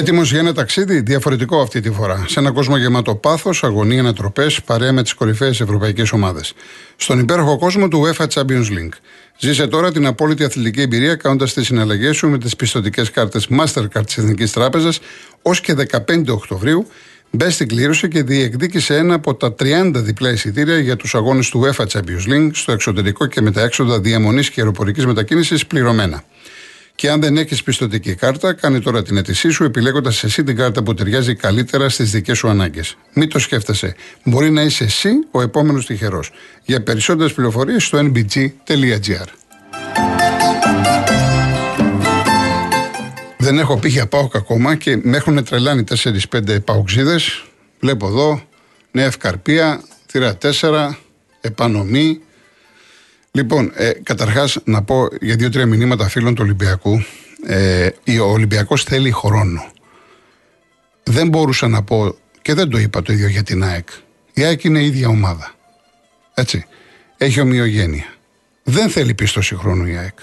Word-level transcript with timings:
Έτοιμος 0.00 0.30
για 0.30 0.38
ένα 0.38 0.52
ταξίδι; 0.52 1.00
Διαφορετικό 1.00 1.60
αυτή 1.60 1.80
τη 1.80 1.90
φορά. 1.90 2.24
Σε 2.28 2.40
ένα 2.40 2.50
κόσμο 2.50 2.76
γεμάτο 2.76 3.14
πάθος, 3.14 3.64
αγωνία, 3.64 4.00
ανατροπές, 4.00 4.62
παρέα 4.62 4.92
με 4.92 5.02
τις 5.02 5.14
κορυφαίες 5.14 5.60
ευρωπαϊκές 5.60 6.12
ομάδες. 6.12 6.52
Στον 6.96 7.18
υπέροχο 7.18 7.58
κόσμο 7.58 7.88
του 7.88 8.02
UEFA 8.04 8.26
Champions 8.26 8.68
League. 8.70 8.94
Ζήσε 9.38 9.66
τώρα 9.66 9.92
την 9.92 10.06
απόλυτη 10.06 10.44
αθλητική 10.44 10.80
εμπειρία 10.80 11.14
κάνοντας 11.14 11.52
τις 11.52 11.66
συναλλαγές 11.66 12.16
σου 12.16 12.28
με 12.28 12.38
τις 12.38 12.56
πιστοτικές 12.56 13.10
κάρτες 13.10 13.48
Mastercard 13.50 14.06
της 14.06 14.18
Εθνικής 14.18 14.52
Τράπεζας 14.52 15.00
ως 15.42 15.60
και 15.60 15.74
15 15.74 16.32
Οκτωβρίου. 16.32 16.86
Μπες 17.30 17.54
στην 17.54 17.68
κλήρωση 17.68 18.08
και 18.08 18.22
διεκδίκησε 18.22 18.96
ένα 18.96 19.14
από 19.14 19.34
τα 19.34 19.54
30 19.58 19.90
διπλά 19.94 20.30
εισιτήρια 20.30 20.78
για 20.78 20.96
τους 20.96 21.14
αγώνες 21.14 21.48
του 21.48 21.62
UEFA 21.64 21.86
Champions 21.86 22.32
League 22.32 22.50
στο 22.52 22.72
εξωτερικό 22.72 23.26
και 23.26 23.40
με 23.40 23.50
τα 23.50 23.62
έξοδα 23.62 24.00
διαμονής 24.00 24.50
και 24.50 24.60
αεροπορικής 24.60 25.06
μετακίνησης 25.06 25.66
πληρωμένα. 25.66 26.24
Και 27.00 27.10
αν 27.10 27.20
δεν 27.20 27.36
έχεις 27.36 27.62
πιστοτική 27.62 28.14
κάρτα, 28.14 28.52
κάνε 28.52 28.80
τώρα 28.80 29.02
την 29.02 29.16
αίτησή 29.16 29.50
σου 29.50 29.64
επιλέγοντας 29.64 30.24
εσύ 30.24 30.44
την 30.44 30.56
κάρτα 30.56 30.82
που 30.82 30.94
ταιριάζει 30.94 31.34
καλύτερα 31.34 31.88
στις 31.88 32.10
δικές 32.10 32.38
σου 32.38 32.48
ανάγκες. 32.48 32.96
Μην 33.14 33.28
το 33.28 33.38
σκέφτεσαι. 33.38 33.94
Μπορεί 34.24 34.50
να 34.50 34.62
είσαι 34.62 34.84
εσύ 34.84 35.10
ο 35.30 35.42
επόμενος 35.42 35.86
τυχερός. 35.86 36.30
Για 36.64 36.82
περισσότερες 36.82 37.32
πληροφορίες 37.32 37.84
στο 37.84 37.98
nbg.gr. 37.98 39.26
Δεν 43.38 43.58
έχω 43.58 43.78
πει 43.78 43.88
για 43.88 44.06
ΠΑΟΚ 44.06 44.36
ακόμα 44.36 44.74
και 44.74 44.98
με 45.02 45.16
έχουν 45.16 45.44
τρελάνει 45.44 45.84
4-5 46.30 46.64
παοξίδε. 46.64 47.16
Βλέπω 47.80 48.06
εδώ 48.06 48.42
Νέα 48.90 49.06
Ευκαρπία, 49.06 49.82
θύρα 50.06 50.38
4, 50.60 50.96
επανομή, 51.40 52.20
Λοιπόν, 53.32 53.72
ε, 53.74 53.90
καταρχάς 54.02 54.58
να 54.64 54.82
πω 54.82 55.08
για 55.20 55.36
δύο-τρία 55.36 55.66
μηνύματα 55.66 56.08
φίλων 56.08 56.34
του 56.34 56.42
Ολυμπιακού. 56.44 57.04
Ε, 57.46 57.88
ο 58.22 58.30
Ολυμπιακός 58.30 58.84
θέλει 58.84 59.10
χρόνο. 59.10 59.72
Δεν 61.02 61.28
μπορούσα 61.28 61.68
να 61.68 61.82
πω 61.82 62.16
και 62.42 62.54
δεν 62.54 62.68
το 62.68 62.78
είπα 62.78 63.02
το 63.02 63.12
ίδιο 63.12 63.28
για 63.28 63.42
την 63.42 63.64
ΑΕΚ. 63.64 63.88
Η 64.34 64.42
ΑΕΚ 64.44 64.64
είναι 64.64 64.80
η 64.80 64.86
ίδια 64.86 65.08
ομάδα. 65.08 65.54
Έτσι. 66.34 66.64
Έχει 67.16 67.40
ομοιογένεια. 67.40 68.14
Δεν 68.62 68.90
θέλει 68.90 69.14
πίστοση 69.14 69.54
χρόνου 69.56 69.86
η 69.86 69.96
ΑΕΚ. 69.96 70.18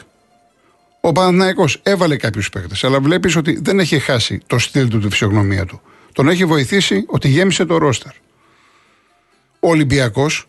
Ο 1.02 1.12
Παναθηναϊκός 1.12 1.80
έβαλε 1.84 2.16
κάποιους 2.16 2.50
παίκτες, 2.50 2.84
αλλά 2.84 3.00
βλέπεις 3.00 3.36
ότι 3.36 3.60
δεν 3.62 3.80
έχει 3.80 4.00
χάσει 4.00 4.42
το 4.48 4.60
στυλ 4.60 4.88
του, 4.88 5.00
τη 5.00 5.10
φυσιογνωμία 5.10 5.66
του. 5.66 5.82
Τον 6.14 6.28
έχει 6.28 6.46
βοηθήσει 6.46 7.04
ότι 7.08 7.28
γέμισε 7.28 7.66
το 7.66 7.78
ρόστερ. 7.78 8.12
Ο 9.60 9.70
Ολυμπιακός 9.70 10.48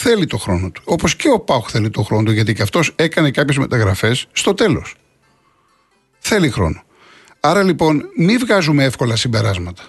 θέλει 0.00 0.26
το 0.26 0.36
χρόνο 0.36 0.70
του. 0.70 0.82
Όπως 0.84 1.16
και 1.16 1.28
ο 1.30 1.40
Πάουκ 1.40 1.66
θέλει 1.70 1.90
το 1.90 2.02
χρόνο 2.02 2.22
του, 2.22 2.32
γιατί 2.32 2.54
και 2.54 2.62
αυτός 2.62 2.92
έκανε 2.96 3.30
κάποιες 3.30 3.58
μεταγραφές 3.58 4.26
στο 4.32 4.54
τέλος. 4.54 4.94
Θέλει 6.18 6.50
χρόνο. 6.50 6.82
Άρα 7.40 7.62
λοιπόν, 7.62 8.04
μην 8.16 8.38
βγάζουμε 8.38 8.84
εύκολα 8.84 9.16
συμπεράσματα. 9.16 9.82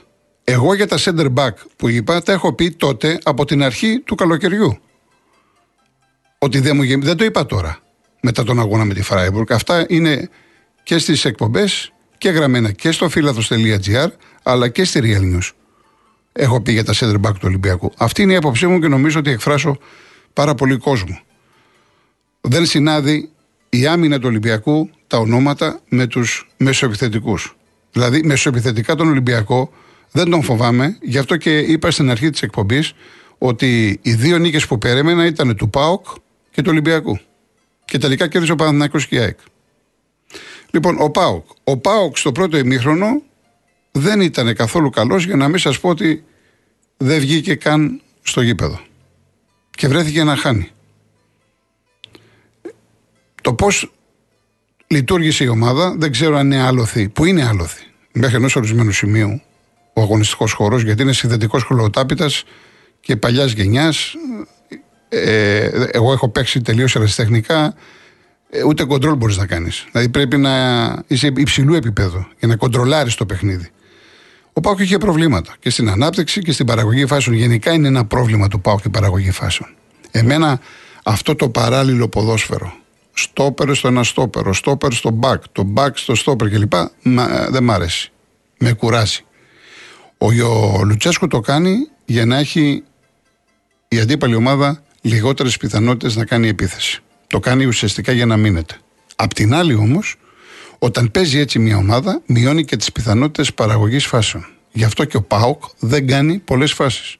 Εγώ 0.43 0.73
για 0.73 0.87
τα 0.87 0.97
center 0.99 1.33
back 1.33 1.53
που 1.75 1.89
είπα, 1.89 2.21
τα 2.21 2.31
έχω 2.31 2.53
πει 2.53 2.71
τότε 2.71 3.19
από 3.23 3.45
την 3.45 3.63
αρχή 3.63 3.99
του 3.99 4.15
καλοκαιριού. 4.15 4.77
Ότι 6.37 6.59
δεν, 6.59 6.75
μου, 6.75 7.01
δεν 7.01 7.17
το 7.17 7.23
είπα 7.23 7.45
τώρα, 7.45 7.79
μετά 8.21 8.43
τον 8.43 8.59
αγώνα 8.59 8.85
με 8.85 8.93
τη 8.93 9.01
Φράιμπουργκ. 9.01 9.51
Αυτά 9.51 9.85
είναι 9.89 10.29
και 10.83 10.97
στις 10.97 11.25
εκπομπές 11.25 11.93
και 12.17 12.29
γραμμένα 12.29 12.71
και 12.71 12.91
στο 12.91 13.09
φύλαθο.gr 13.09 14.07
αλλά 14.43 14.69
και 14.69 14.83
στη 14.83 14.99
Real 15.03 15.35
News 15.35 15.49
έχω 16.39 16.61
πει 16.61 16.71
για 16.71 16.83
τα 16.83 16.93
center 16.95 17.15
back 17.21 17.33
του 17.33 17.43
Ολυμπιακού. 17.43 17.91
Αυτή 17.97 18.21
είναι 18.21 18.33
η 18.33 18.35
άποψή 18.35 18.67
μου 18.67 18.79
και 18.79 18.87
νομίζω 18.87 19.19
ότι 19.19 19.29
εκφράσω 19.29 19.77
πάρα 20.33 20.55
πολύ 20.55 20.77
κόσμο. 20.77 21.19
Δεν 22.41 22.65
συνάδει 22.65 23.29
η 23.69 23.87
άμυνα 23.87 24.19
του 24.19 24.27
Ολυμπιακού 24.27 24.89
τα 25.07 25.17
ονόματα 25.17 25.79
με 25.89 26.07
τους 26.07 26.49
μεσοεπιθετικούς. 26.57 27.55
Δηλαδή, 27.91 28.21
μεσοεπιθετικά 28.23 28.95
τον 28.95 29.07
Ολυμπιακό 29.07 29.71
δεν 30.11 30.29
τον 30.29 30.43
φοβάμαι, 30.43 30.97
γι' 31.01 31.17
αυτό 31.17 31.37
και 31.37 31.57
είπα 31.57 31.91
στην 31.91 32.09
αρχή 32.09 32.29
της 32.29 32.41
εκπομπής 32.41 32.93
ότι 33.37 33.99
οι 34.01 34.13
δύο 34.13 34.37
νίκες 34.37 34.67
που 34.67 34.77
περίμενα 34.77 35.25
ήταν 35.25 35.55
του 35.55 35.69
ΠΑΟΚ 35.69 36.05
και 36.51 36.61
του 36.61 36.69
Ολυμπιακού. 36.71 37.19
Και 37.85 37.97
τελικά 37.97 38.27
κέρδισε 38.27 38.53
ο 38.53 38.55
Παναθηναϊκός 38.55 39.07
και 39.07 39.15
η 39.15 39.19
ΑΕΚ. 39.19 39.37
Λοιπόν, 40.71 40.95
ο 40.99 41.09
ΠΑΟΚ. 41.09 41.45
Ο 41.63 41.77
ΠΑΟΚ 41.77 42.17
στο 42.17 42.31
πρώτο 42.31 42.57
ημίχρονο 42.57 43.21
δεν 43.91 44.21
ήταν 44.21 44.55
καθόλου 44.55 44.89
καλός 44.89 45.25
για 45.25 45.35
να 45.35 45.47
μην 45.47 45.57
σας 45.57 45.79
πω 45.79 45.89
ότι 45.89 46.23
δεν 47.01 47.19
βγήκε 47.19 47.55
καν 47.55 48.01
στο 48.21 48.41
γήπεδο. 48.41 48.79
Και 49.69 49.87
βρέθηκε 49.87 50.23
να 50.23 50.35
χάνει. 50.35 50.69
Το 53.41 53.53
πώς 53.53 53.91
λειτουργήσε 54.87 55.43
η 55.43 55.47
ομάδα 55.47 55.95
δεν 55.97 56.11
ξέρω 56.11 56.37
αν 56.37 56.45
είναι 56.45 56.61
άλοθη, 56.61 57.09
που 57.09 57.25
είναι 57.25 57.47
άλοθη. 57.47 57.83
Μέχρι 58.11 58.35
ενός 58.35 58.55
ορισμένου 58.55 58.91
σημείου 58.91 59.41
ο 59.93 60.01
αγωνιστικός 60.01 60.51
χώρος, 60.51 60.81
γιατί 60.81 61.01
είναι 61.01 61.13
συνδετικός 61.13 61.63
χολοτάπητα 61.63 62.29
και 62.99 63.15
παλιάς 63.15 63.51
γενιάς. 63.51 64.13
Ε, 65.09 65.87
εγώ 65.91 66.11
έχω 66.11 66.29
παίξει 66.29 66.61
τελείως 66.61 66.95
ερασιτεχνικά. 66.95 67.75
Ε, 68.49 68.63
ούτε 68.63 68.83
κοντρόλ 68.83 69.15
μπορείς 69.15 69.37
να 69.37 69.45
κάνεις. 69.45 69.85
Δηλαδή 69.91 70.09
πρέπει 70.09 70.37
να 70.37 70.53
είσαι 71.07 71.33
υψηλού 71.35 71.73
επίπεδου 71.73 72.27
για 72.39 72.47
να 72.47 72.55
κοντρολάρεις 72.55 73.15
το 73.15 73.25
παιχνίδι. 73.25 73.69
Ο 74.59 74.61
Πάουκ 74.61 74.79
είχε 74.79 74.97
προβλήματα 74.97 75.55
και 75.59 75.69
στην 75.69 75.89
ανάπτυξη 75.89 76.41
και 76.41 76.51
στην 76.51 76.65
παραγωγή 76.65 77.05
φάσεων. 77.05 77.35
Γενικά 77.35 77.73
είναι 77.73 77.87
ένα 77.87 78.05
πρόβλημα 78.05 78.47
του 78.47 78.61
Πάουκ 78.61 78.85
η 78.85 78.89
παραγωγή 78.89 79.31
φάσεων. 79.31 79.69
Εμένα 80.11 80.59
αυτό 81.03 81.35
το 81.35 81.49
παράλληλο 81.49 82.07
ποδόσφαιρο, 82.07 82.73
στόπερ 83.13 83.75
στο 83.75 83.87
ένα 83.87 84.03
στόπερο, 84.03 84.53
στόπερ 84.53 84.91
στο 84.93 85.09
μπακ, 85.09 85.43
το 85.51 85.63
μπακ 85.63 85.97
στο 85.97 86.15
στόπερ 86.15 86.49
κλπ. 86.49 86.73
δεν 87.49 87.63
μ' 87.63 87.71
αρέσει. 87.71 88.11
Με 88.57 88.73
κουράζει. 88.73 89.25
Ο, 90.17 90.27
ο 90.27 90.83
Λουτσέσκου 90.83 91.27
το 91.27 91.39
κάνει 91.39 91.75
για 92.05 92.25
να 92.25 92.37
έχει 92.37 92.83
η 93.87 93.99
αντίπαλη 93.99 94.35
ομάδα 94.35 94.83
λιγότερες 95.01 95.57
πιθανότητες 95.57 96.15
να 96.15 96.25
κάνει 96.25 96.47
επίθεση. 96.47 97.01
Το 97.27 97.39
κάνει 97.39 97.65
ουσιαστικά 97.65 98.11
για 98.11 98.25
να 98.25 98.37
μείνετε. 98.37 98.77
Απ' 99.15 99.33
την 99.33 99.53
άλλη 99.53 99.73
όμως, 99.73 100.15
όταν 100.79 101.11
παίζει 101.11 101.39
έτσι 101.39 101.59
μια 101.59 101.77
ομάδα, 101.77 102.21
μειώνει 102.25 102.65
και 102.65 102.75
τις 102.75 102.91
πιθανότητες 102.91 103.53
παραγωγής 103.53 104.05
φάσεων. 104.05 104.45
Γι' 104.71 104.83
αυτό 104.83 105.05
και 105.05 105.17
ο 105.17 105.21
Πάοκ 105.21 105.63
δεν 105.79 106.07
κάνει 106.07 106.37
πολλές 106.37 106.73
φάσεις. 106.73 107.17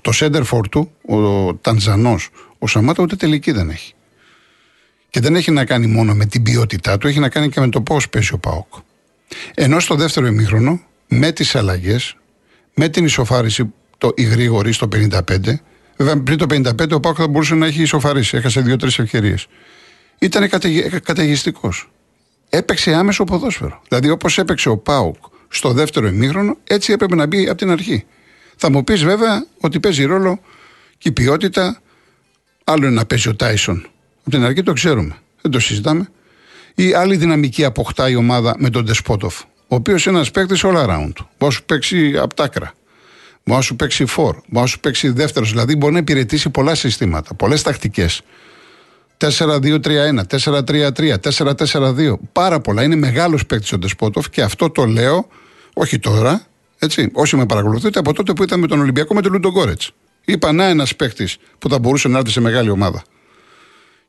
Το 0.00 0.12
σέντερ 0.12 0.42
του, 0.70 0.90
ο 1.06 1.54
Τανζανός, 1.54 2.28
ο 2.58 2.66
Σαμάτα, 2.66 3.02
ούτε 3.02 3.16
τελική 3.16 3.52
δεν 3.52 3.70
έχει. 3.70 3.94
Και 5.10 5.20
δεν 5.20 5.34
έχει 5.34 5.50
να 5.50 5.64
κάνει 5.64 5.86
μόνο 5.86 6.14
με 6.14 6.26
την 6.26 6.42
ποιότητά 6.42 6.98
του, 6.98 7.06
έχει 7.06 7.18
να 7.18 7.28
κάνει 7.28 7.48
και 7.48 7.60
με 7.60 7.68
το 7.68 7.80
πώς 7.80 8.08
παίζει 8.08 8.32
ο 8.32 8.38
Πάοκ. 8.38 8.72
Ενώ 9.54 9.80
στο 9.80 9.94
δεύτερο 9.94 10.26
ημίχρονο, 10.26 10.80
με 11.08 11.32
τις 11.32 11.54
αλλαγές, 11.54 12.16
με 12.74 12.88
την 12.88 13.04
ισοφάριση 13.04 13.72
το, 13.98 14.12
η 14.16 14.22
γρήγορη 14.22 14.72
στο 14.72 14.88
55, 14.92 15.18
βέβαια 15.96 16.22
πριν 16.22 16.38
το 16.38 16.46
55 16.48 16.90
ο 16.90 17.00
Πάοκ 17.00 17.16
θα 17.18 17.28
μπορούσε 17.28 17.54
να 17.54 17.66
έχει 17.66 17.82
ισοφαρίσει, 17.82 18.36
έχασε 18.36 18.60
δύο-τρεις 18.60 18.98
ευκαιρίες. 18.98 19.46
Ήταν 20.18 20.48
καταιγιστικός 21.02 21.88
έπαιξε 22.50 22.94
άμεσο 22.94 23.24
ποδόσφαιρο. 23.24 23.82
Δηλαδή, 23.88 24.10
όπως 24.10 24.38
έπαιξε 24.38 24.68
ο 24.68 24.76
Πάουκ 24.76 25.16
στο 25.48 25.72
δεύτερο 25.72 26.06
ημίχρονο, 26.06 26.56
έτσι 26.64 26.92
έπρεπε 26.92 27.14
να 27.14 27.26
μπει 27.26 27.48
από 27.48 27.58
την 27.58 27.70
αρχή. 27.70 28.04
Θα 28.56 28.70
μου 28.70 28.84
πεις 28.84 29.04
βέβαια 29.04 29.46
ότι 29.60 29.80
παίζει 29.80 30.04
ρόλο 30.04 30.40
και 30.98 31.08
η 31.08 31.12
ποιότητα. 31.12 31.80
Άλλο 32.64 32.86
είναι 32.86 32.94
να 32.94 33.06
παίζει 33.06 33.28
ο 33.28 33.36
Τάισον. 33.36 33.88
Από 34.20 34.30
την 34.30 34.44
αρχή 34.44 34.62
το 34.62 34.72
ξέρουμε. 34.72 35.16
Δεν 35.40 35.50
το 35.50 35.60
συζητάμε. 35.60 36.08
Ή 36.74 36.94
άλλη 36.94 37.16
δυναμική 37.16 37.64
αποκτά 37.64 38.08
η 38.08 38.14
ομάδα 38.14 38.54
με 38.58 38.70
τον 38.70 38.84
Ντεσπότοφ. 38.84 39.40
Ο 39.42 39.74
οποίος 39.74 40.06
είναι 40.06 40.16
ένας 40.16 40.30
παίκτης 40.30 40.64
all 40.64 40.76
around. 40.76 41.12
Μπορεί 41.14 41.24
να 41.38 41.50
σου 41.50 41.64
παίξει 41.64 42.18
από 42.18 42.34
τάκρα. 42.34 42.72
Μπορεί 43.44 43.58
να 43.58 43.60
σου 43.60 43.76
παίξει 43.76 44.06
φορ. 44.06 44.34
Μπορεί 44.34 44.64
να 44.64 44.66
σου 44.66 44.80
παίξει 44.80 45.08
δεύτερος. 45.08 45.50
Δηλαδή 45.50 45.76
μπορεί 45.76 45.92
να 45.92 45.98
υπηρετήσει 45.98 46.50
πολλά 46.50 46.74
συστήματα, 46.74 47.34
πολλές 47.34 47.62
τακτικές. 47.62 48.22
4-2-3-1, 49.20 50.26
4-3-3, 50.26 51.14
4-4-2. 51.18 52.18
Πάρα 52.32 52.60
πολλά. 52.60 52.82
Είναι 52.82 52.96
μεγάλος 52.96 53.46
παίκτης 53.46 53.72
ο 53.72 53.78
Ντεσπότοφ 53.78 54.30
και 54.30 54.42
αυτό 54.42 54.70
το 54.70 54.84
λέω 54.84 55.28
όχι 55.74 55.98
τώρα. 55.98 56.42
Έτσι, 56.78 57.10
όσοι 57.12 57.36
με 57.36 57.46
παρακολουθείτε 57.46 57.98
από 57.98 58.12
τότε 58.12 58.32
που 58.32 58.42
ήταν 58.42 58.60
με 58.60 58.66
τον 58.66 58.80
Ολυμπιακό 58.80 59.14
με 59.14 59.22
τον 59.22 59.32
Λούντο 59.32 59.50
Γκόρετς. 59.50 59.90
Είπα 60.24 60.52
να 60.52 60.64
ένας 60.64 60.96
παίκτης 60.96 61.36
που 61.58 61.68
θα 61.68 61.78
μπορούσε 61.78 62.08
να 62.08 62.18
έρθει 62.18 62.30
σε 62.30 62.40
μεγάλη 62.40 62.70
ομάδα. 62.70 63.02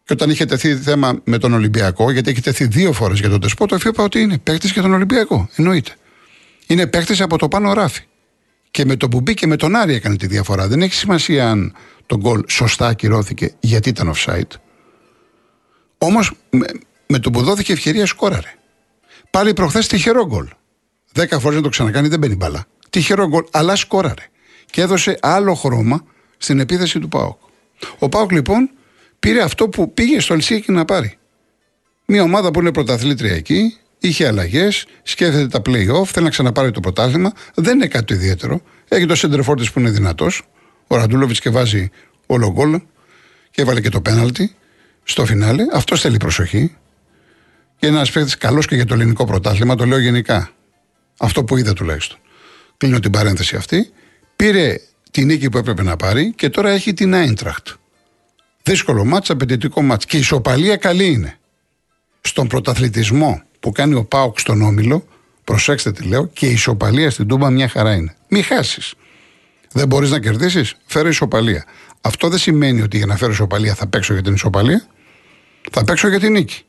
Και 0.03 0.13
όταν 0.13 0.29
είχε 0.29 0.45
τεθεί 0.45 0.75
θέμα 0.75 1.19
με 1.23 1.37
τον 1.37 1.53
Ολυμπιακό, 1.53 2.11
γιατί 2.11 2.29
έχει 2.29 2.41
τεθεί 2.41 2.65
δύο 2.65 2.93
φορές 2.93 3.19
για 3.19 3.29
τον 3.29 3.39
Ντεσπότοφ, 3.39 3.83
είπα 3.83 4.03
ότι 4.03 4.19
είναι 4.19 4.37
παίκτης 4.37 4.71
για 4.71 4.81
τον 4.81 4.93
Ολυμπιακό. 4.93 5.49
Εννοείται. 5.55 5.91
Είναι 6.67 6.87
παίκτης 6.87 7.21
από 7.21 7.37
το 7.37 7.47
πάνω 7.47 7.73
ράφι. 7.73 8.01
Και 8.71 8.85
με 8.85 8.95
τον 8.95 9.09
Μπουμπί 9.09 9.33
και 9.33 9.47
με 9.47 9.55
τον 9.55 9.75
Άρη 9.75 9.93
έκανε 9.93 10.15
τη 10.15 10.27
διαφορά. 10.27 10.67
Δεν 10.67 10.81
έχει 10.81 10.93
σημασία 10.93 11.49
αν 11.49 11.73
το 12.05 12.17
γκολ 12.17 12.43
σωστά 12.47 12.87
ακυρώθηκε 12.87 13.53
γιατί 13.59 13.89
ήταν 13.89 14.13
offside. 14.15 14.51
Όμως 16.03 16.31
με, 16.49 16.65
με 17.07 17.19
το 17.19 17.29
που 17.29 17.41
δόθηκε 17.41 17.73
ευκαιρία 17.73 18.05
σκόραρε. 18.05 18.53
Πάλι 19.29 19.53
προχθές 19.53 19.87
τυχερό 19.87 20.25
γκολ. 20.25 20.47
Δέκα 21.11 21.39
φορές 21.39 21.57
να 21.57 21.63
το 21.63 21.69
ξανακάνει 21.69 22.07
δεν 22.07 22.19
μπαίνει 22.19 22.35
μπαλά. 22.35 22.65
Τυχερό 22.89 23.27
γκολ, 23.27 23.43
αλλά 23.51 23.75
σκόραρε. 23.75 24.25
Και 24.69 24.81
έδωσε 24.81 25.17
άλλο 25.21 25.53
χρώμα 25.53 26.03
στην 26.37 26.59
επίθεση 26.59 26.99
του 26.99 27.07
Πάοκ. 27.07 27.37
Ο 27.99 28.09
Πάοκ 28.09 28.31
λοιπόν 28.31 28.69
πήρε 29.19 29.41
αυτό 29.41 29.69
που 29.69 29.93
πήγε 29.93 30.19
στο 30.19 30.33
Ελσίκη 30.33 30.71
να 30.71 30.85
πάρει. 30.85 31.17
Μια 32.05 32.23
ομάδα 32.23 32.51
που 32.51 32.59
είναι 32.59 32.71
πρωταθλήτρια 32.71 33.33
εκεί, 33.33 33.77
είχε 33.99 34.27
αλλαγές, 34.27 34.85
σκέφτεται 35.03 35.47
τα 35.47 35.61
playoff, 35.65 36.05
θέλει 36.05 36.25
να 36.25 36.31
ξαναπάρει 36.31 36.71
το 36.71 36.79
πρωτάθλημα. 36.79 37.31
Δεν 37.55 37.75
είναι 37.75 37.87
κάτι 37.87 38.05
το 38.05 38.13
ιδιαίτερο. 38.13 38.61
Έχει 38.87 39.05
το 39.05 39.15
center 39.17 39.55
που 39.73 39.79
είναι 39.79 39.89
δυνατός. 39.89 40.41
Ο 40.87 40.95
Ραντούλοβιτς 40.95 41.39
και 41.39 41.49
βάζει 41.49 41.89
όλο 42.25 42.51
γκολ 42.51 42.81
και 43.51 43.61
έβαλε 43.61 43.81
και 43.81 43.89
το 43.89 44.01
πέναλτι 44.01 44.55
στο 45.03 45.25
φινάλε. 45.25 45.63
Αυτός 45.73 46.01
θέλει 46.01 46.17
προσοχή. 46.17 46.75
Και 47.77 47.87
είναι 47.87 47.95
ένας 47.95 48.11
παίκτης 48.11 48.37
καλός 48.37 48.67
και 48.67 48.75
για 48.75 48.85
το 48.85 48.93
ελληνικό 48.93 49.25
πρωτάθλημα, 49.25 49.75
το 49.75 49.85
λέω 49.85 49.99
γενικά. 49.99 50.49
Αυτό 51.17 51.43
που 51.43 51.57
είδα 51.57 51.73
τουλάχιστον. 51.73 52.17
Κλείνω 52.77 52.99
την 52.99 53.11
παρένθεση 53.11 53.55
αυτή. 53.55 53.91
Πήρε 54.35 54.75
τη 55.11 55.25
νίκη 55.25 55.49
που 55.49 55.57
έπρεπε 55.57 55.83
να 55.83 55.95
πάρει 55.95 56.33
και 56.35 56.49
τώρα 56.49 56.69
έχει 56.69 56.93
την 56.93 57.13
Άιντραχτ. 57.13 57.67
Δύσκολο 58.63 59.05
μάτς, 59.05 59.29
απαιτητικό 59.29 59.81
μάτς. 59.81 60.05
Και 60.05 60.17
η 60.17 60.19
ισοπαλία 60.19 60.75
καλή 60.75 61.05
είναι. 61.05 61.37
Στον 62.21 62.47
πρωταθλητισμό 62.47 63.41
που 63.59 63.71
κάνει 63.71 63.93
ο 63.93 64.03
Πάοκ 64.03 64.39
στον 64.39 64.61
Όμιλο, 64.61 65.07
προσέξτε 65.43 65.91
τι 65.91 66.03
λέω, 66.03 66.27
και 66.27 66.47
η 66.47 66.51
ισοπαλία 66.51 67.09
στην 67.09 67.27
Τούμπα 67.27 67.49
μια 67.49 67.67
χαρά 67.67 67.95
είναι. 67.95 68.15
Μη 68.27 68.41
χάσεις. 68.41 68.93
Δεν 69.71 69.87
μπορείς 69.87 70.09
να 70.09 70.19
κερδίσεις, 70.19 70.75
φέρε 70.85 71.09
ισοπαλία. 71.09 71.65
Αυτό 72.01 72.29
δεν 72.29 72.39
σημαίνει 72.39 72.81
ότι 72.81 72.97
για 72.97 73.05
να 73.05 73.15
φέρω 73.15 73.31
ισοπαλία 73.31 73.75
θα 73.75 73.87
παίξω 73.87 74.13
για 74.13 74.21
την 74.21 74.33
ισοπαλία. 74.33 74.87
Θα 75.71 75.83
παίξω 75.83 76.07
για 76.07 76.19
την 76.19 76.31
νίκη. 76.31 76.63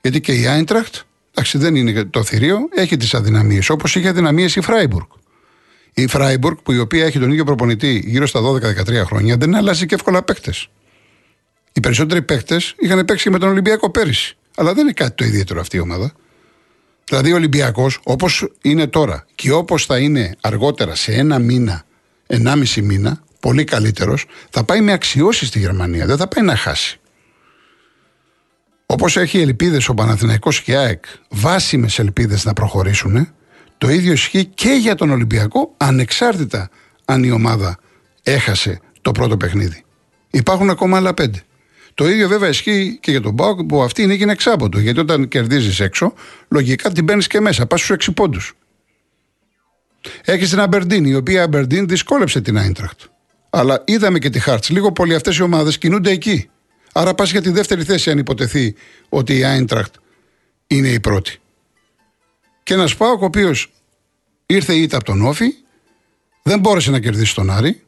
Γιατί 0.00 0.20
και 0.20 0.32
η 0.32 0.46
Άιντραχτ, 0.46 0.94
εντάξει 1.34 1.58
δεν 1.58 1.74
είναι 1.74 2.04
το 2.04 2.22
θηρίο, 2.24 2.58
έχει 2.74 2.96
τις 2.96 3.14
αδυναμίες. 3.14 3.68
Όπως 3.70 3.94
είχε 3.94 4.08
αδυναμίες 4.08 4.56
η 4.56 4.60
Φράιμπουργκ. 4.60 5.06
Η 5.94 6.06
Φράιμπουργκ, 6.06 6.56
που 6.62 6.72
η 6.72 6.78
οποία 6.78 7.04
έχει 7.04 7.18
τον 7.18 7.30
ίδιο 7.30 7.44
προπονητή 7.44 8.02
γύρω 8.06 8.26
στα 8.26 8.40
12-13 8.40 9.04
χρόνια, 9.04 9.36
δεν 9.36 9.54
αλλάζει 9.54 9.86
και 9.86 9.94
εύκολα 9.94 10.22
παίκτες. 10.22 10.68
Οι 11.72 11.80
περισσότεροι 11.80 12.22
παίκτες 12.22 12.74
είχαν 12.78 13.04
παίξει 13.04 13.30
με 13.30 13.38
τον 13.38 13.48
Ολυμπιακό 13.48 13.90
πέρυσι. 13.90 14.36
Αλλά 14.56 14.74
δεν 14.74 14.82
είναι 14.82 14.92
κάτι 14.92 15.14
το 15.14 15.24
ιδιαίτερο 15.24 15.60
αυτή 15.60 15.76
η 15.76 15.80
ομάδα. 15.80 16.12
Δηλαδή 17.04 17.32
ο 17.32 17.34
Ολυμπιακός, 17.34 18.00
όπως 18.04 18.52
είναι 18.62 18.86
τώρα 18.86 19.26
και 19.34 19.52
όπως 19.52 19.86
θα 19.86 19.98
είναι 19.98 20.36
αργότερα 20.40 20.94
σε 20.94 21.12
ένα 21.12 21.38
μήνα, 21.38 21.84
ενάμιση 22.26 22.82
μήνα, 22.82 23.22
πολύ 23.46 23.64
καλύτερος, 23.64 24.26
θα 24.50 24.64
πάει 24.64 24.80
με 24.80 24.92
αξιώσεις 24.92 25.48
στη 25.48 25.58
Γερμανία. 25.58 26.06
Δεν 26.06 26.16
θα 26.16 26.28
πάει 26.28 26.44
να 26.44 26.56
χάσει. 26.56 27.00
Όπως 28.86 29.16
έχει 29.16 29.40
ελπίδες 29.40 29.88
ο 29.88 29.94
Παναθηναϊκός 29.94 30.62
και 30.62 30.72
η 30.72 30.74
ΑΕΚ, 30.74 31.04
βάσιμες 31.28 31.98
ελπίδες 31.98 32.44
να 32.44 32.52
προχωρήσουν, 32.52 33.28
το 33.78 33.88
ίδιο 33.88 34.12
ισχύει 34.12 34.44
και 34.44 34.68
για 34.70 34.94
τον 34.94 35.10
Ολυμπιακό, 35.10 35.74
ανεξάρτητα 35.76 36.70
αν 37.04 37.24
η 37.24 37.30
ομάδα 37.30 37.78
έχασε 38.22 38.80
το 39.02 39.12
πρώτο 39.12 39.36
παιχνίδι. 39.36 39.84
Υπάρχουν 40.30 40.70
ακόμα 40.70 40.96
άλλα 40.96 41.14
πέντε. 41.14 41.42
Το 41.94 42.08
ίδιο 42.08 42.28
βέβαια 42.28 42.48
ισχύει 42.48 42.98
και 43.00 43.10
για 43.10 43.20
τον 43.20 43.32
Μπάουκ 43.32 43.62
που 43.62 43.82
αυτή 43.82 44.02
η 44.02 44.06
νίκη 44.06 44.22
είναι 44.22 44.32
εξάποτο. 44.32 44.78
Γιατί 44.78 45.00
όταν 45.00 45.28
κερδίζεις 45.28 45.80
έξω, 45.80 46.14
λογικά 46.48 46.92
την 46.92 47.04
παίρνεις 47.04 47.26
και 47.26 47.40
μέσα. 47.40 47.66
Πας 47.66 47.78
στους 47.78 47.90
έξι 47.90 48.12
πόντους. 48.12 48.54
Έχεις 50.24 50.50
την 50.50 50.60
Αμπερντίν, 50.60 51.04
η 51.04 51.14
οποία 51.14 51.42
Αμπερντίν 51.42 51.88
δυσκόλεψε 51.88 52.40
την 52.40 52.58
Άιντραχτ. 52.58 53.00
Αλλά 53.50 53.82
είδαμε 53.86 54.18
και 54.18 54.30
τη 54.30 54.38
Χάρτς. 54.38 54.70
Λίγο 54.70 54.92
πολύ 54.92 55.14
αυτές 55.14 55.36
οι 55.36 55.42
ομάδες 55.42 55.78
κινούνται 55.78 56.10
εκεί. 56.10 56.48
Άρα 56.92 57.14
πας 57.14 57.30
για 57.30 57.42
τη 57.42 57.50
δεύτερη 57.50 57.84
θέση, 57.84 58.10
αν 58.10 58.18
υποτεθεί 58.18 58.74
ότι 59.08 59.38
η 59.38 59.44
Άιντραχτ 59.44 59.94
είναι 60.66 60.88
η 60.88 61.00
πρώτη. 61.00 61.38
Και 62.62 62.74
ένας 62.74 62.96
Πάοκ 62.96 63.22
ο 63.22 63.24
οποίος 63.24 63.72
ήρθε 64.46 64.74
η 64.74 64.82
ήττα 64.82 64.96
από 64.96 65.04
τον 65.04 65.26
Όφη, 65.26 65.46
δεν 66.42 66.60
μπόρεσε 66.60 66.90
να 66.90 67.00
κερδίσει 67.00 67.34
τον 67.34 67.50
Άρη, 67.50 67.82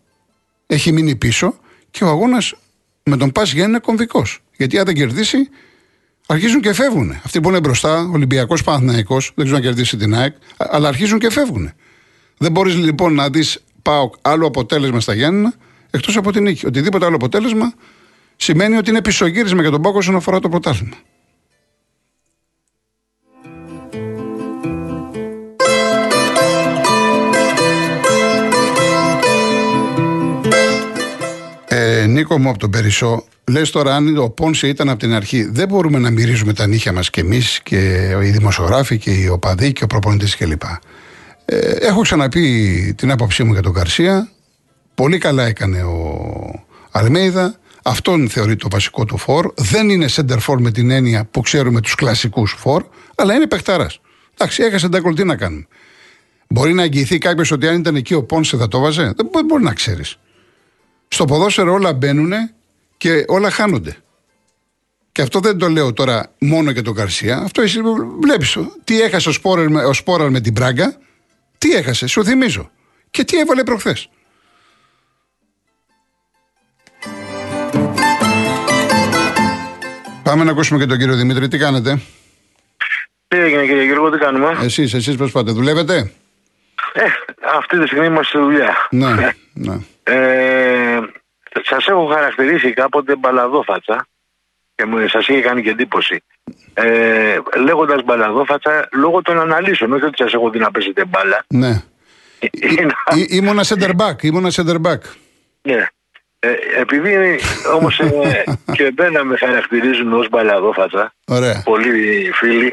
έχει 0.67 0.93
μείνει 0.93 1.17
πίσω 1.17 1.59
και 1.91 2.05
ο 2.05 2.09
αγώνας 2.09 2.55
με 3.03 3.17
τον 3.17 3.33
Πα 3.33 3.47
είναι 3.55 3.79
κομβικός. 3.79 4.43
Γιατί 4.57 4.79
αν 4.79 4.85
δεν 4.85 4.95
κερδίσει, 4.95 5.49
αρχίζουν 6.27 6.61
και 6.61 6.73
φεύγουν. 6.73 7.11
Αυτοί 7.11 7.41
που 7.41 7.49
είναι 7.49 7.61
μπροστά, 7.61 8.11
Ολυμπιακός 8.13 8.63
Παναθναϊκό, 8.63 9.21
δεν 9.21 9.33
ξέρουν 9.35 9.53
να 9.53 9.61
κερδίσει 9.61 9.97
την 9.97 10.15
ΑΕΚ, 10.15 10.37
αλλά 10.57 10.89
αρχίζουν 10.89 11.19
και 11.19 11.31
φεύγουν. 11.31 11.73
Δεν 12.39 12.53
μπορείς 12.53 12.75
λοιπόν 12.75 13.15
να 13.15 13.31
δεις 13.31 13.65
πάω 13.89 14.11
άλλο 14.23 14.47
αποτέλεσμα 14.47 15.01
στα 15.01 15.15
Γιάννενα 15.15 15.53
εκτός 15.91 16.17
από 16.17 16.33
την 16.33 16.43
νίκη. 16.43 16.67
Οτιδήποτε 16.67 17.05
άλλο 17.05 17.15
αποτέλεσμα 17.15 17.73
σημαίνει 18.37 18.77
ότι 18.77 18.91
είναι 18.91 19.03
πισωγύρισμα 19.03 19.61
για 19.61 19.71
τον 19.71 19.83
Πάκο 19.83 19.99
όσον 19.99 20.17
αφορά 20.17 20.41
το 20.41 20.49
πρωτάθλημα. 20.49 20.97
Ε, 31.69 32.07
Νίκο 32.07 32.39
μου 32.39 32.49
από 32.49 32.59
τον 32.59 32.71
Περισσό, 32.71 33.25
λες 33.51 33.71
τώρα 33.71 33.95
αν 33.95 34.17
ο 34.17 34.29
Πόνσε 34.31 34.69
ήταν 34.69 34.89
από 34.89 34.99
την 34.99 35.15
αρχή, 35.15 35.43
δεν 35.43 35.69
μπορούμε 35.69 35.99
να 35.99 36.11
μυρίζουμε 36.11 36.53
τα 36.53 36.67
νύχια 36.67 36.93
μας 36.93 37.11
κι 37.11 37.21
εμείς 37.21 37.61
και 37.63 38.11
οι 38.23 38.31
δημοσιογράφοι 38.31 38.99
και 38.99 39.11
οι 39.11 39.29
οπαδοί 39.29 39.73
και 39.73 39.85
ο 39.85 39.87
προπονητής 39.87 40.37
κλπ. 40.37 40.63
Ε, 41.51 41.71
έχω 41.71 42.01
ξαναπεί 42.01 42.95
την 42.97 43.11
άποψή 43.11 43.43
μου 43.45 43.53
για 43.53 43.63
τον 43.63 43.73
Καρσία. 43.73 44.29
Πολύ 44.95 45.19
καλά 45.19 45.47
έκανε 45.47 45.83
ο 45.83 46.65
Αλμέιδα. 46.91 47.55
Αυτόν 47.83 48.29
θεωρεί 48.29 48.57
το 48.57 48.69
βασικό 48.71 49.05
του 49.05 49.19
φόρ. 49.19 49.53
Δεν 49.57 49.89
είναι 49.89 50.07
center 50.11 50.39
for 50.47 50.57
με 50.59 50.71
την 50.71 50.91
έννοια 50.91 51.25
που 51.25 51.41
ξέρουμε 51.41 51.81
τους 51.81 51.95
κλασικούς 51.95 52.55
φόρ, 52.59 52.85
αλλά 53.15 53.35
είναι 53.35 53.47
παιχταρά. 53.47 53.87
Εντάξει, 54.35 54.63
έχασε 54.63 54.89
τα 54.89 55.01
κολτή 55.01 55.25
να 55.25 55.37
κάνουμε. 55.37 55.67
Μπορεί 56.49 56.73
να 56.73 56.83
εγγυηθεί 56.83 57.19
κάποιος 57.19 57.51
ότι 57.51 57.69
αν 57.69 57.79
ήταν 57.79 57.97
εκεί 57.97 58.15
ο 58.15 58.23
Πόνσε 58.25 58.57
θα 58.57 58.69
το 58.69 58.81
βάζε; 58.81 59.13
Δεν 59.17 59.45
μπορεί 59.47 59.63
να 59.63 59.73
ξέρεις. 59.75 60.19
Στο 61.09 61.25
ποδόσφαιρο 61.25 61.73
όλα 61.73 61.93
μπαίνουν 61.93 62.33
και 62.97 63.25
όλα 63.27 63.51
χάνονται. 63.51 63.97
Και 65.13 65.23
αυτό 65.23 65.41
δεν 65.41 65.59
το 65.59 65.69
λέω 65.69 65.93
τώρα 65.93 66.33
μόνο 66.39 66.71
για 66.71 66.83
τον 66.83 66.95
Καρσία. 66.95 67.39
Αυτό 67.39 67.63
εσύ 67.63 67.79
βλέπεις. 68.21 68.59
Τι 68.85 69.01
έχασε 69.01 69.29
ο 69.29 69.33
Σπόραρ, 69.33 69.71
με, 69.71 69.85
ο 69.85 70.31
με 70.31 70.41
την 70.41 70.53
Πράγκα. 70.53 70.97
Τι 71.59 71.75
έχασε, 71.75 72.07
σου 72.07 72.25
θυμίζω. 72.25 72.71
Και 73.11 73.25
τι 73.25 73.39
έβαλε 73.39 73.63
προχθές. 73.63 74.09
Πάμε 80.23 80.45
να 80.45 80.51
ακούσουμε 80.51 80.79
και 80.79 80.87
τον 80.87 80.99
κύριο 80.99 81.17
Δημήτρη. 81.17 81.49
Τι 81.49 81.59
κάνετε; 81.59 82.01
Τι 83.29 83.39
έγινε 83.39 83.67
κύριε 83.67 83.85
Γιώργο, 83.85 84.11
τι 84.11 84.19
κάνουμε; 84.19 84.57
Εσείς, 84.63 84.95
εσείς 84.95 85.17
πώς 85.17 85.33
πάτε, 85.33 85.51
δουλεύετε; 85.53 86.13
Ε, 86.93 87.05
αυτή 87.57 87.79
τη 87.81 87.87
στιγμή 87.87 88.07
είμαστε 88.07 88.39
στη 88.39 88.39
δουλειά. 88.39 88.89
Ναι, 88.91 89.15
ναι. 89.53 89.79
Ε, 90.03 91.01
σας 91.65 91.87
έχω 91.87 92.07
χαρακτηρίσει 92.07 92.73
κάποτε 92.73 93.17
μπαλαδόφατσα 93.17 94.07
και 94.75 94.85
μου, 94.85 95.09
σας 95.09 95.29
είχε 95.29 95.41
κάνει 95.41 95.63
και 95.63 95.71
εντύπωση. 95.71 96.23
Ε, 96.75 97.39
λέγοντας 97.57 98.05
μπαλαδόφατσα 98.05 98.89
λόγω 98.93 99.23
των 99.23 99.41
αναλύσεων, 99.41 99.93
όχι 99.93 100.05
ότι 100.05 100.23
σας 100.23 100.33
έχω 100.33 100.51
δει 100.51 100.59
να 100.59 100.71
παίζετε 100.71 101.05
μπάλα. 101.05 101.45
Ναι. 101.49 101.83
ήμουνα 103.29 103.63
center 103.65 103.91
back, 103.97 104.23
ήμουνα 104.23 104.51
center 104.53 104.77
back. 104.87 104.99
Ναι. 105.63 105.87
Ε, 106.41 106.53
επειδή 106.81 107.39
όμως 107.75 107.99
ε, 107.99 108.45
και 108.73 108.93
εμένα 108.97 109.25
με 109.25 109.37
χαρακτηρίζουν 109.37 110.13
ως 110.13 110.29
μπαλαδόφατσα, 110.29 111.15
Ωραία. 111.27 111.63
πολλοί 111.65 112.31
φίλοι, 112.35 112.73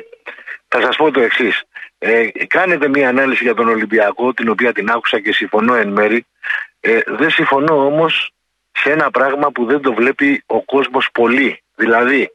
θα 0.68 0.82
σας 0.82 0.96
πω 0.96 1.12
το 1.12 1.22
εξής. 1.22 1.63
Ε, 1.98 2.27
κάνετε 2.48 2.88
μια 2.88 3.10
ανάλυση 3.10 3.44
για 3.44 3.54
τον 3.54 3.70
Ολυμπιακό, 3.70 4.34
την 4.34 4.50
οποία 4.50 4.74
την 4.74 4.89
άκουσα 4.89 5.20
και 5.20 5.34
συμφωνώ 5.34 5.75
εν 5.75 5.89
μέρη. 5.89 6.25
Ε, 6.80 7.00
δεν 7.06 7.30
συμφωνώ 7.30 7.86
όμως 7.86 8.32
σε 8.72 8.92
ένα 8.92 9.12
πράγμα 9.12 9.51
που 9.51 9.65
δεν 9.65 9.82
το 9.82 9.94
βλέπει 9.94 10.44
ο 10.46 10.63
κόσμος 10.63 11.10
πολύ. 11.12 11.62
Δηλαδή, 11.75 12.32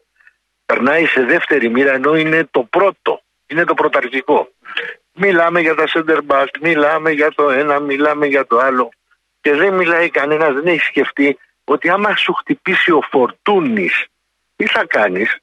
περνάει 0.70 1.06
σε 1.06 1.22
δεύτερη 1.22 1.68
μοίρα 1.70 1.92
ενώ 1.92 2.16
είναι 2.16 2.48
το 2.50 2.62
πρώτο, 2.62 3.22
είναι 3.46 3.64
το 3.64 3.74
πρωταρχικό. 3.74 4.48
Μιλάμε 5.12 5.60
για 5.60 5.74
τα 5.74 5.84
center 5.92 6.18
back, 6.26 6.46
μιλάμε 6.60 7.10
για 7.10 7.32
το 7.34 7.50
ένα, 7.50 7.78
μιλάμε 7.80 8.26
για 8.26 8.46
το 8.46 8.58
άλλο. 8.58 8.88
Και 9.40 9.54
δεν 9.54 9.74
μιλάει 9.74 10.10
κανένας, 10.10 10.54
δεν 10.54 10.66
έχει 10.66 10.80
σκεφτεί 10.80 11.38
ότι 11.64 11.88
άμα 11.88 12.16
σου 12.16 12.32
χτυπήσει 12.32 12.90
ο 12.90 13.00
Φορτούνης, 13.10 14.06
τι 14.56 14.66
θα 14.66 14.84
κάνεις; 14.86 15.36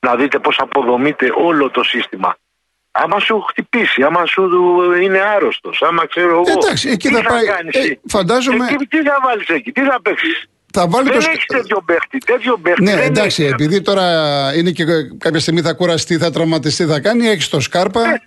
Να 0.00 0.16
δείτε 0.16 0.38
πώς 0.38 0.58
αποδομείται 0.58 1.32
όλο 1.34 1.70
το 1.70 1.82
σύστημα. 1.82 2.36
Άμα 2.90 3.18
σου 3.20 3.40
χτυπήσει, 3.40 4.02
άμα 4.02 4.26
σου 4.26 4.42
είναι 5.00 5.20
άρρωστος, 5.20 5.82
άμα 5.82 6.06
ξέρω 6.06 6.30
εγώ. 6.30 6.44
Εντάξει, 6.46 6.88
εκεί 6.88 7.08
τι 7.08 7.14
θα, 7.14 7.22
θα, 7.22 7.28
πάει. 7.28 7.44
κάνεις, 7.46 7.74
Ε, 7.76 8.00
φαντάζομαι. 8.08 8.66
εκεί, 8.70 8.86
τι 8.86 9.02
θα 9.02 9.18
βάλεις 9.24 9.48
εκεί, 9.48 9.72
τι 9.72 9.82
θα 9.82 10.00
παίξεις; 10.02 10.48
Θα 10.72 10.88
βάλει 10.88 11.08
Δεν 11.10 11.18
το. 11.20 11.26
έχεις 11.32 11.44
τέτοιο 11.46 11.82
παίχτη, 11.84 12.18
τέτοιο 12.18 12.58
παίχτη. 12.58 12.82
Ναι, 12.82 12.94
δεν 12.94 13.04
εντάξει, 13.04 13.42
έχεις. 13.42 13.52
επειδή 13.52 13.80
τώρα 13.80 14.04
είναι 14.56 14.70
και 14.70 14.84
κάποια 15.18 15.40
στιγμή 15.40 15.60
θα 15.60 15.72
κουραστεί, 15.72 16.16
θα 16.18 16.30
τραυματιστεί, 16.30 16.84
θα 16.86 17.00
κάνει, 17.00 17.26
έχεις 17.28 17.48
το 17.48 17.60
Σκάρπα. 17.60 18.00
Ε, 18.00 18.22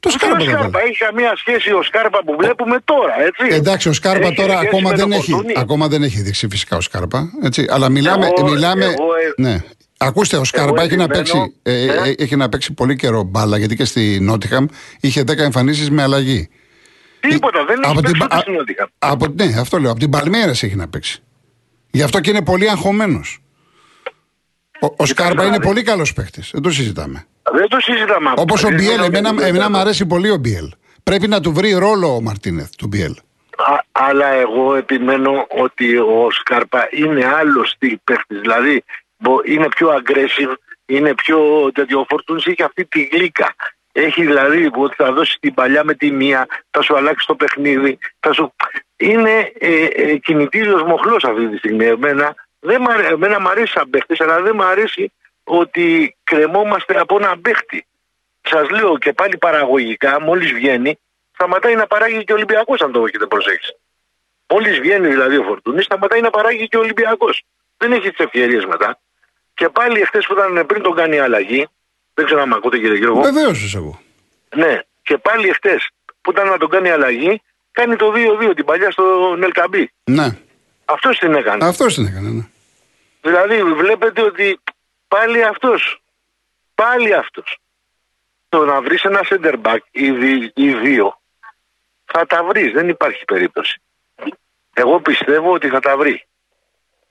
Το 0.00 0.08
Αυτό 0.08 0.26
Σκάρπα 0.26 0.36
ο 0.36 0.44
θα 0.44 0.50
Σκάρπα 0.50 0.70
βάλει. 0.78 0.88
έχει 0.90 0.98
καμία 0.98 1.32
σχέση 1.36 1.72
ο 1.72 1.82
Σκάρπα 1.82 2.18
που 2.24 2.36
βλέπουμε 2.38 2.76
τώρα, 2.84 3.12
έτσι. 3.26 3.56
Εντάξει, 3.56 3.88
ο 3.88 3.92
Σκάρπα 3.92 4.26
Έχει 4.26 4.34
τώρα 4.36 4.52
σχέση 4.52 4.66
ακόμα 4.66 4.90
με 4.90 4.96
δεν, 4.96 5.08
τον 5.08 5.12
έχει, 5.18 5.30
Φορτούνη. 5.30 5.52
ακόμα 5.56 5.88
δεν 5.88 6.02
έχει 6.02 6.20
δείξει 6.20 6.48
φυσικά 6.50 6.76
ο 6.76 6.80
Σκάρπα. 6.80 7.30
Έτσι, 7.42 7.66
αλλά 7.70 7.88
μιλάμε. 7.88 8.26
Εγώ- 8.38 8.50
μιλάμε 8.50 8.84
εγώ, 8.84 8.94
ε, 8.94 9.42
ναι. 9.42 9.62
Ακούστε, 9.98 10.36
ο 10.36 10.44
Σκάρπα 10.44 10.82
έχει 10.82 10.96
να, 10.96 11.02
επιμένω, 11.02 11.06
παίξει, 11.24 11.54
ε, 11.62 11.72
ε; 11.72 12.08
ε, 12.08 12.14
έχει 12.18 12.36
να 12.36 12.48
παίξει 12.48 12.72
πολύ 12.72 12.96
καιρό 12.96 13.22
μπάλα 13.22 13.58
γιατί 13.58 13.76
και 13.76 13.84
στη 13.84 14.18
Νότιχαμ 14.20 14.66
είχε 15.00 15.20
10 15.26 15.38
εμφανίσεις 15.38 15.90
με 15.90 16.02
αλλαγή. 16.02 16.48
Τίποτα, 17.20 17.64
δεν 17.64 17.80
έχει 17.82 17.90
Από 17.92 18.02
την 18.02 18.10
παίξει 18.12 18.18
πα- 18.18 18.26
ούτε 18.32 18.40
στην 18.40 18.52
Νότιχαμ. 18.52 18.86
Από, 18.98 19.26
ναι, 19.36 19.60
αυτό 19.60 19.78
λέω. 19.78 19.90
Από 19.90 20.00
την 20.00 20.10
Παλμέρα 20.10 20.50
έχει 20.50 20.74
να 20.76 20.88
παίξει. 20.88 21.22
Γι' 21.90 22.02
αυτό 22.02 22.20
και 22.20 22.30
είναι 22.30 22.44
πολύ 22.44 22.70
αγχωμένος. 22.70 23.38
Ο, 24.80 24.94
ο 24.96 25.06
Σκάρπα 25.06 25.44
είναι 25.44 25.60
πολύ 25.60 25.82
καλός 25.82 26.12
παίχτη. 26.12 26.42
Δεν 26.52 26.62
το 26.62 26.70
συζητάμε. 26.70 27.26
Δεν 27.52 27.68
το 27.68 27.80
συζητάμε. 27.80 28.32
Όπως 28.36 28.64
ο 28.64 28.68
Μπιέλ, 28.68 29.02
εμένα, 29.02 29.46
εμένα 29.46 29.70
μου 29.70 29.76
αρέσει 29.76 30.06
πολύ 30.06 30.30
ο 30.30 30.36
Μπιέλ. 30.36 30.72
Πρέπει 31.02 31.28
να 31.28 31.40
του 31.40 31.52
βρει 31.52 31.72
ρόλο 31.72 32.14
ο 32.14 32.20
Μαρτίνεθ 32.20 32.70
του 32.76 32.86
Μπιέλ. 32.86 33.14
αλλά 33.92 34.26
εγώ 34.26 34.74
επιμένω 34.74 35.46
ότι 35.48 35.96
ο 35.96 36.28
Σκάρπα 36.30 36.88
είναι 36.90 37.26
άλλος 37.26 37.74
τι 37.78 37.96
παίχτη. 38.04 38.34
Δηλαδή 38.34 38.84
είναι 39.44 39.68
πιο 39.68 39.88
aggressive, 39.88 40.54
είναι 40.86 41.14
πιο 41.14 41.70
τέτοιο. 41.74 42.00
Ο 42.00 42.34
έχει 42.46 42.62
αυτή 42.62 42.84
τη 42.84 43.02
γλύκα. 43.12 43.54
Έχει 43.92 44.26
δηλαδή 44.26 44.70
ότι 44.74 44.94
θα 44.94 45.12
δώσει 45.12 45.36
την 45.40 45.54
παλιά 45.54 45.84
με 45.84 45.94
τη 45.94 46.10
μία, 46.10 46.46
θα 46.70 46.82
σου 46.82 46.96
αλλάξει 46.96 47.26
το 47.26 47.34
παιχνίδι. 47.34 47.98
Θα 48.20 48.32
σου... 48.32 48.54
Είναι 49.00 49.52
ε, 49.58 49.84
ε, 49.84 50.16
κινητήριος 50.16 50.82
μοχλός 50.82 51.24
αυτή 51.24 51.48
τη 51.48 51.56
στιγμή. 51.56 51.84
Εμένα, 51.86 52.34
δεν 52.60 52.80
μ' 52.80 52.88
αρέσει, 52.88 53.12
εμένα 53.12 53.40
μ' 53.40 53.48
αρέσει 53.48 53.72
σαν 53.72 53.90
παίχτης, 53.90 54.20
αλλά 54.20 54.40
δεν 54.40 54.54
μ' 54.54 54.62
αρέσει 54.62 55.12
ότι 55.44 56.16
κρεμόμαστε 56.24 56.98
από 56.98 57.16
ένα 57.16 57.38
παίχτη. 57.38 57.86
Σας 58.42 58.70
λέω 58.70 58.98
και 58.98 59.12
πάλι 59.12 59.36
παραγωγικά, 59.38 60.20
μόλις 60.20 60.52
βγαίνει, 60.52 60.98
σταματάει 61.34 61.74
να 61.74 61.86
παράγει 61.86 62.24
και 62.24 62.32
ο 62.32 62.34
Ολυμπιακός, 62.34 62.80
αν 62.80 62.92
το 62.92 63.04
έχετε 63.04 63.26
προσέξει. 63.26 63.76
Μόλις 64.48 64.78
βγαίνει 64.78 65.08
δηλαδή 65.08 65.36
ο 65.36 65.42
Φορτούνης, 65.42 65.84
σταματάει 65.84 66.20
να 66.20 66.30
παράγει 66.30 66.68
και 66.68 66.76
ο 66.76 66.80
Ολυμπιακός. 66.80 67.42
Δεν 67.76 67.92
έχει 67.92 68.10
τις 68.10 68.24
ευκαιρίες 68.24 68.64
μετά. 68.64 68.98
Και 69.54 69.68
πάλι 69.68 70.00
εχθές 70.00 70.26
που 70.26 70.32
ήταν 70.32 70.66
πριν 70.66 70.82
τον 70.82 70.94
κάνει 70.94 71.18
αλλαγή, 71.18 71.68
δεν 72.14 72.24
ξέρω 72.24 72.40
αν 72.40 72.48
με 72.48 72.54
ακούτε 72.54 72.78
κύριε 72.78 72.96
Γιώργο. 72.96 73.20
Βεβαίως 73.20 73.74
εγώ. 73.74 74.00
Ναι, 74.54 74.80
και 75.02 75.18
πάλι 75.18 75.48
εχθές 75.48 75.88
που 76.20 76.30
ήταν 76.30 76.48
να 76.48 76.58
τον 76.58 76.68
κάνει 76.68 76.90
αλλαγή, 76.90 77.42
κάνει 77.72 77.96
το 77.96 78.12
2-2 78.14 78.52
την 78.54 78.64
παλιά 78.64 78.90
στο 78.90 79.34
Νελκαμπή. 79.38 79.92
Ναι. 80.04 80.38
Αυτός 80.84 81.18
την 81.18 81.34
έκανε. 81.34 81.66
Αυτός 81.66 81.94
την 81.94 82.06
έκανε, 82.06 82.30
ναι. 82.30 82.46
Δηλαδή 83.20 83.62
βλέπετε 83.62 84.22
ότι 84.22 84.60
πάλι 85.08 85.44
αυτός. 85.44 86.02
Πάλι 86.74 87.14
αυτός. 87.14 87.58
Το 88.48 88.64
να 88.64 88.80
βρεις 88.82 89.02
ένα 89.02 89.20
center 89.28 89.54
back 89.62 89.78
ή, 89.90 90.10
δι, 90.10 90.52
ή 90.54 90.74
δύο 90.74 91.20
θα 92.04 92.26
τα 92.26 92.44
βρεις. 92.44 92.72
Δεν 92.72 92.88
υπάρχει 92.88 93.24
περίπτωση. 93.24 93.80
Εγώ 94.74 95.00
πιστεύω 95.00 95.52
ότι 95.52 95.68
θα 95.68 95.80
τα 95.80 95.96
βρει. 95.96 96.26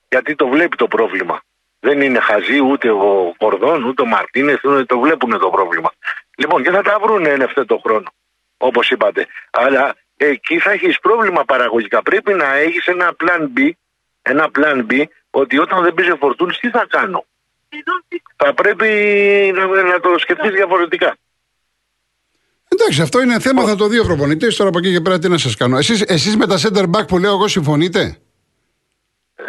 Γιατί 0.10 0.36
το 0.36 0.48
βλέπει 0.48 0.76
το 0.76 0.88
πρόβλημα. 0.88 1.42
Δεν 1.80 2.02
είναι 2.02 2.20
χαζή 2.20 2.60
ούτε 2.60 2.92
ο 2.92 3.34
Κορδόν 3.38 3.84
ούτε 3.84 4.02
ο 4.02 4.06
Μαρτίνεθ, 4.06 4.66
ούτε 4.66 4.86
το 4.86 5.00
βλέπουν 5.00 5.40
το 5.40 5.50
πρόβλημα. 5.50 5.92
Λοιπόν, 6.38 6.64
και 6.64 6.72
θα 6.72 6.82
τα 6.82 7.00
βρουν 7.00 7.26
εν 7.26 7.42
ευθέτω 7.42 7.78
χρόνο, 7.78 8.14
όπως 8.58 8.90
είπατε. 8.90 9.28
Αλλά 9.52 9.96
εκεί 10.18 10.60
θα 10.60 10.72
έχεις 10.72 11.00
πρόβλημα 11.00 11.46
παραγωγικά. 11.46 12.02
Πρέπει 12.02 12.34
να 12.34 12.56
έχεις 12.56 12.86
ένα 12.86 13.16
plan 13.20 13.42
B, 13.58 13.70
ένα 14.22 14.50
plan 14.60 14.86
B, 14.92 15.04
ότι 15.30 15.58
όταν 15.60 15.84
δεν 15.84 15.94
πεις 15.94 16.08
φορτούνη, 16.20 16.54
τι 16.54 16.70
θα 16.70 16.86
κάνω. 16.90 17.26
Θα 18.36 18.54
πρέπει 18.54 18.88
να, 19.56 19.84
να 19.84 20.00
το 20.00 20.18
σκεφτείς 20.18 20.52
διαφορετικά. 20.52 21.18
Εντάξει, 22.68 23.02
αυτό 23.02 23.22
είναι 23.22 23.40
θέμα, 23.40 23.64
θα 23.64 23.76
το 23.76 23.88
δει 23.88 24.00
ο 24.00 24.04
προπονητής. 24.04 24.56
Τώρα 24.56 24.70
από 24.70 24.78
εκεί 24.78 24.94
και 24.94 25.02
πέρα 25.02 25.20
τι 25.20 25.30
να 25.30 25.38
σας 25.38 25.56
κάνω. 25.56 25.78
Εσείς 26.08 26.38
με 26.38 26.48
τα 26.48 26.56
center 26.58 26.84
back 26.84 27.08
που 27.08 27.18
λέω 27.18 27.32
εγώ 27.32 27.48
συμφωνείτε; 27.48 28.18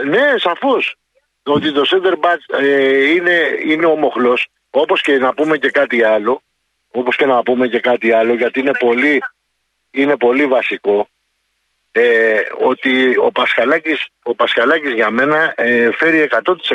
Ναι, 0.07 0.35
σαφώς 0.37 0.97
ότι 1.43 1.73
το 1.73 1.83
center 1.87 2.13
back 2.13 2.61
ε, 2.61 3.11
είναι, 3.11 3.41
είναι 3.67 3.87
ο 3.87 3.97
μοχλός 3.97 4.49
όπως 4.71 5.03
και 5.03 5.19
να 5.19 5.35
πούμε 5.35 5.59
και 5.59 5.71
κάτι 5.71 6.03
άλλο 6.03 6.43
όπως 6.91 7.17
και 7.17 7.27
να 7.27 7.43
πούμε 7.43 7.69
και 7.69 7.81
κάτι 7.81 8.13
άλλο 8.13 8.35
γιατί 8.35 8.61
είναι 8.61 8.73
πολύ, 8.79 9.23
είναι 9.90 10.16
πολύ 10.16 10.47
βασικό 10.47 11.09
ε, 11.92 12.40
ότι 12.68 13.16
ο 13.26 13.33
Πασχαλάκης, 13.33 14.07
ο 14.23 14.35
Πασχαλάκης 14.35 14.92
για 14.92 15.11
μένα 15.11 15.52
ε, 15.57 15.90
φέρει 15.92 16.28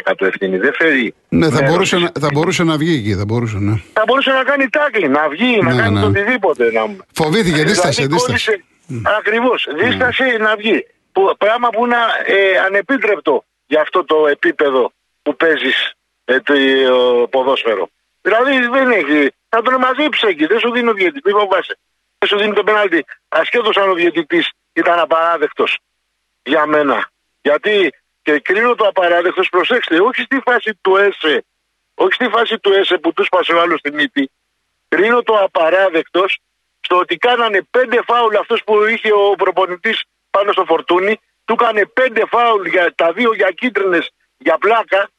100% 0.04 0.14
ευθύνη. 0.20 0.58
Δεν 0.58 0.74
φέρει. 0.74 1.14
Ναι, 1.30 1.50
θα 1.50 1.62
μπορούσε, 1.62 1.98
να, 1.98 2.12
θα 2.20 2.30
μπορούσε 2.34 2.64
να 2.64 2.78
βγει 2.78 2.96
εκεί. 2.96 3.16
Θα 3.16 3.26
μπορούσε, 3.26 3.58
ναι. 3.58 3.82
θα 3.94 4.04
μπορούσε 4.08 4.32
να 4.32 4.44
κάνει 4.44 4.70
τάκλι, 4.70 5.08
να 5.08 5.30
βγει, 5.30 5.60
να 5.62 5.74
ναι, 5.74 5.82
κάνει 5.82 5.94
ναι. 5.94 6.02
το 6.02 6.08
οτιδήποτε. 6.08 6.72
Να... 6.72 6.82
Φοβήθηκε, 7.14 7.50
δηλαδή, 7.50 7.70
δίστασε. 7.70 8.06
δίστασε. 8.06 8.64
Ακριβώς. 9.20 9.68
Δίστασε 9.84 10.24
να 10.40 10.56
βγει. 10.56 10.86
Που, 11.12 11.36
πράγμα 11.38 11.70
που 11.70 11.86
είναι 11.86 11.96
ε, 12.26 12.58
ανεπίτρεπτο 12.66 13.44
για 13.66 13.82
αυτό 13.82 14.06
το 14.06 14.28
επίπεδο 14.28 14.92
που 15.22 15.36
παίζεις 15.36 15.94
ε, 16.26 16.40
το 16.40 16.54
ποδόσφαιρο. 17.30 17.90
Δηλαδή 18.22 18.52
δεν 18.72 18.92
έχει. 18.92 19.32
Θα 19.50 19.62
τον 19.62 19.74
μαζέψει 19.80 20.28
εκεί. 20.28 20.46
Δεν 20.46 20.60
σου 20.60 20.72
δίνει 20.72 20.90
ο 20.90 20.94
διαιτητή. 20.94 21.30
Δεν 21.30 21.40
φοβάσαι. 21.40 21.78
Δεν 22.24 22.32
σου 22.32 22.44
δίνει 22.44 22.56
το 22.56 22.64
πέναλτι. 22.64 23.06
Ασχέτω 23.28 23.82
αν 23.82 23.90
ο 23.90 23.94
διαιτητής 23.94 24.52
ήταν 24.74 25.00
απαράδεκτος 25.00 25.78
για 26.44 26.66
μένα. 26.66 27.10
Γιατί 27.42 27.94
και 28.22 28.40
κρίνω 28.40 28.76
το 28.76 28.88
απαράδεκτος, 28.88 29.50
προσέξτε, 29.50 30.00
όχι 30.00 30.22
στη 30.22 30.40
φάση 30.46 30.78
του 30.82 30.96
ΕΣΕ, 30.96 31.46
όχι 31.94 32.14
στη 32.14 32.28
φάση 32.28 32.60
του 32.60 32.74
ΕΣΕ 32.74 32.98
που 32.98 33.14
τους 33.14 33.26
σπάσε 33.26 33.54
ο 33.54 33.62
άλλος 33.62 33.80
στη 33.80 33.92
μύτη. 33.92 34.32
Κρίνω 34.88 35.22
το 35.24 35.34
απαράδεκτος 35.34 36.40
στο 36.80 36.98
ότι 36.98 37.18
κάνανε 37.18 37.62
πέντε 37.72 38.00
φάουλ 38.08 38.36
αυτός 38.36 38.64
που 38.64 38.86
είχε 38.86 39.12
ο 39.14 39.36
προπονητής 39.38 40.04
πάνω 40.30 40.52
στο 40.52 40.66
φορτούνι 40.66 41.20
του 41.46 41.56
έκανε 41.60 41.86
πέντε 41.86 42.26
φάουλ 42.26 42.68
για 42.68 42.94
τα 42.96 43.12
δύο 43.12 43.34
για 43.34 43.52
κίτρινες 43.52 44.12
για 44.38 44.58
πλάκα. 44.58 45.10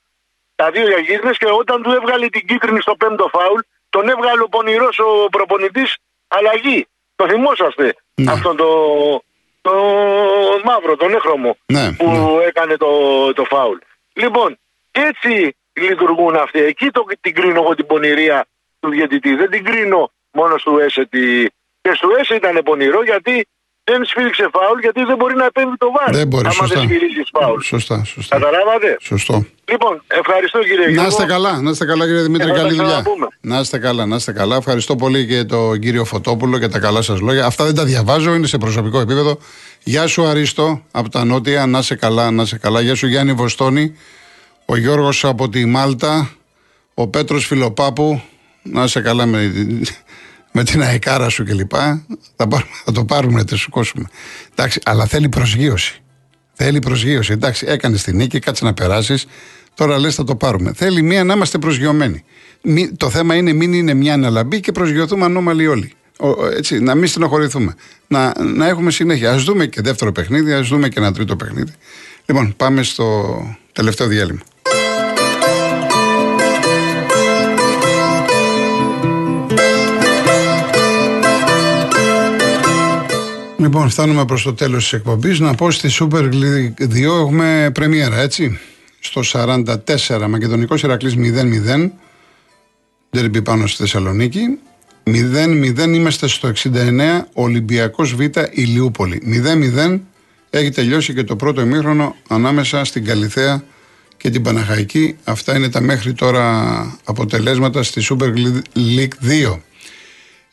Τα 0.55 0.71
δύο 0.71 0.87
για 0.89 1.01
κίτρινες 1.01 1.39
και 1.39 1.47
όταν 1.51 1.83
του 1.83 1.91
έβγαλε 1.91 2.29
την 2.29 2.47
κίτρινη 2.47 2.81
στο 2.81 2.95
πέμπτο 2.97 3.29
φάουλ, 3.29 3.61
τον 3.91 4.09
έβγαλε 4.09 4.43
ο 4.43 4.49
πονηρός 4.49 4.99
ο 4.99 5.29
προπονητής 5.31 5.97
αλλαγή. 6.29 6.87
Το 7.17 7.29
θυμόσαστε 7.29 7.97
ναι. 8.15 8.33
αυτόν 8.33 8.57
το, 8.57 8.69
το 9.61 9.73
μαύρο, 10.65 10.97
τον 10.97 11.15
έχρωμο 11.15 11.57
ναι, 11.67 11.93
που 11.93 12.11
ναι. 12.11 12.45
έκανε 12.45 12.77
το, 12.77 13.33
το 13.33 13.45
φάουλ. 13.45 13.79
Λοιπόν, 14.13 14.59
έτσι 14.91 15.57
λειτουργούν 15.73 16.37
αυτοί. 16.37 16.61
Εκεί 16.61 16.91
το, 16.91 17.05
την 17.21 17.35
κρίνω 17.35 17.61
εγώ 17.61 17.75
την 17.75 17.87
πονηρία 17.87 18.47
του 18.81 18.91
διαιτητή. 18.91 19.35
Δεν 19.35 19.51
την 19.51 19.65
κρίνω 19.65 20.11
μόνο 20.31 20.59
στο 20.59 20.79
ΕΣΕ. 20.79 21.09
Και 21.81 21.93
στο 21.95 22.09
ΕΣΕ 22.19 22.35
ήταν 22.35 22.61
πονηρό 22.65 23.03
γιατί 23.03 23.47
δεν 23.85 24.05
σφίριξε 24.05 24.49
φάουλ 24.53 24.79
γιατί 24.81 25.05
δεν 25.05 25.17
μπορεί 25.17 25.35
να 25.35 25.45
επέμβει 25.45 25.77
το 25.77 25.89
βάρο. 25.97 26.17
Δεν 26.19 26.27
μπορεί, 26.27 26.45
άμα 26.45 26.55
σωστά. 26.55 26.75
δεν 26.75 26.89
σφυρίζεις 26.89 27.29
φάουλ. 27.33 27.61
Σωστά, 27.61 28.05
σωστά. 28.05 28.39
Καταλάβατε; 28.39 28.97
Σωστό. 29.01 29.47
Λοιπόν, 29.71 30.03
ευχαριστώ 30.07 30.59
κύριε 30.59 30.89
Γιώργο. 30.89 31.03
Να 31.03 31.07
είστε 31.07 31.25
καλά, 31.25 31.61
να 31.61 31.71
είστε 31.71 31.85
καλά 31.85 32.05
κύριε 32.05 32.23
Δημήτρη, 32.23 32.51
καλή 32.53 32.75
δουλειά. 32.75 33.03
Να 33.41 33.59
είστε 33.59 33.79
καλά, 33.79 34.07
να 34.07 34.17
είστε 34.17 34.33
καλά. 34.33 34.57
Ευχαριστώ 34.57 34.97
πολύ 34.97 35.27
και 35.27 35.45
τον 35.45 35.79
κύριο 35.79 36.05
Φωτόπουλο 36.05 36.57
για 36.57 36.69
τα 36.69 36.79
καλά 36.79 37.03
σας 37.03 37.21
λόγια. 37.21 37.47
Αυτά 37.47 37.65
δεν 37.65 37.75
τα 37.75 37.85
διαβάζω, 37.85 38.35
είναι 38.35 38.47
σε 38.47 38.59
προσωπικό 38.59 39.01
επίπεδο. 39.01 39.39
Γεια 39.83 40.07
σου 40.07 40.25
Αρίστο 40.25 40.83
από 40.91 41.09
τα 41.09 41.25
Νότια, 41.25 41.67
να 41.67 41.79
είσαι 41.79 41.95
καλά, 41.95 42.31
να 42.31 42.43
είσαι 42.43 42.59
καλά. 42.59 42.81
Γεια 42.81 42.95
σου 42.95 43.07
Γιάννη 43.07 43.33
Βοστόνη, 43.33 43.97
ο 44.65 44.77
Γιώργος 44.77 45.25
από 45.25 45.49
τη 45.49 45.65
Μάλτα, 45.65 46.31
ο 46.95 47.09
Πέτρος 47.09 47.47
Φιλοπάπου, 47.47 48.23
να 48.63 48.85
είσαι 48.85 49.01
καλά 49.01 49.27
με 49.27 49.53
με 50.57 50.65
την 50.65 50.83
αεκάρα 50.83 51.29
σου 51.29 51.45
κλπ. 51.45 51.73
Θα, 52.37 52.49
θα 52.85 52.93
το 52.93 53.05
πάρουμε 53.05 53.39
να 53.39 53.45
τη 53.45 53.59
σηκώσουμε. 53.59 54.09
Εντάξει, 54.53 54.81
αλλά 54.85 55.07
θέλει 55.07 55.29
προσγείωση. 55.29 56.03
Θέλει 56.53 56.79
προσγείωση. 56.79 57.33
Εντάξει, 57.33 57.67
έκανες 57.69 58.03
την 58.03 58.17
νίκη, 58.17 58.39
κάτσε 58.39 58.65
να 58.65 58.75
περάσεις. 58.75 59.27
Τώρα 59.75 59.99
λες 59.99 60.15
θα 60.15 60.25
το 60.25 60.37
πάρουμε. 60.37 60.73
Θέλει 60.73 61.03
μία 61.03 61.25
να 61.25 61.35
είμαστε 61.35 61.59
προσγειωμένοι. 61.59 62.25
το 62.97 63.11
θέμα 63.11 63.35
είναι 63.35 63.53
μην 63.53 63.73
είναι 63.73 63.95
μια 63.95 64.15
αναλαμπή 64.15 64.61
και 64.61 64.73
προσγειωθούμε 64.73 65.25
ανώμαλοι 65.25 65.67
όλοι. 65.67 65.93
Ο, 66.19 66.47
έτσι, 66.47 66.81
να 66.81 66.95
μην 66.95 67.09
στενοχωρηθούμε. 67.09 67.75
Να, 68.07 68.43
να 68.45 68.69
έχουμε 68.69 68.91
συνέχεια. 68.91 69.33
Α 69.33 69.39
δούμε 69.39 69.67
και 69.67 69.81
δεύτερο 69.81 70.13
παιχνίδι, 70.13 70.53
ας 70.53 70.69
δούμε 70.69 70.89
και 70.89 70.99
ένα 70.99 71.13
τρίτο 71.13 71.37
παιχνίδι. 71.37 71.73
Λοιπόν, 72.27 72.55
πάμε 72.57 72.83
στο 72.83 73.37
τελευταίο 73.73 74.07
διάλειμμα. 74.07 74.43
Λοιπόν, 83.65 83.91
φτάνουμε 83.91 84.25
προς 84.25 84.43
το 84.43 84.55
τέλος 84.55 84.83
της 84.83 84.93
εκπομπής. 84.93 85.39
Να 85.39 85.55
πω 85.55 85.71
στη 85.71 85.89
Super 86.01 86.33
League 86.33 86.89
2 86.89 87.03
έχουμε 87.03 87.71
πρεμιέρα, 87.75 88.21
έτσι. 88.21 88.59
Στο 89.01 89.23
44, 89.23 90.29
Μακεδονικός 90.29 90.83
Ηρακλής 90.83 91.15
0-0. 91.17 91.93
Δερμπι 93.11 93.43
πάνω 93.43 93.67
στη 93.67 93.77
Θεσσαλονίκη. 93.77 94.59
0-0 95.05 95.95
είμαστε 95.95 96.27
στο 96.29 96.49
69, 96.49 97.29
Ολυμπιακός 97.33 98.15
Β 98.15 98.21
Ηλιούπολη. 98.51 99.23
0-0 99.25 100.01
έχει 100.51 100.71
τελειώσει 100.71 101.15
και 101.15 101.25
το 101.25 101.37
πρώτο 101.37 101.61
ημίχρονο 101.61 102.17
ανάμεσα 102.29 102.85
στην 102.85 103.05
Καλιθέα 103.05 103.65
και 104.17 104.31
την 104.31 104.43
Παναχαϊκή. 104.43 105.17
Αυτά 105.25 105.57
είναι 105.57 105.69
τα 105.69 105.81
μέχρι 105.81 106.13
τώρα 106.13 106.99
αποτελέσματα 107.05 107.83
στη 107.83 108.07
Super 108.09 108.33
League 108.77 109.09
2. 109.53 109.59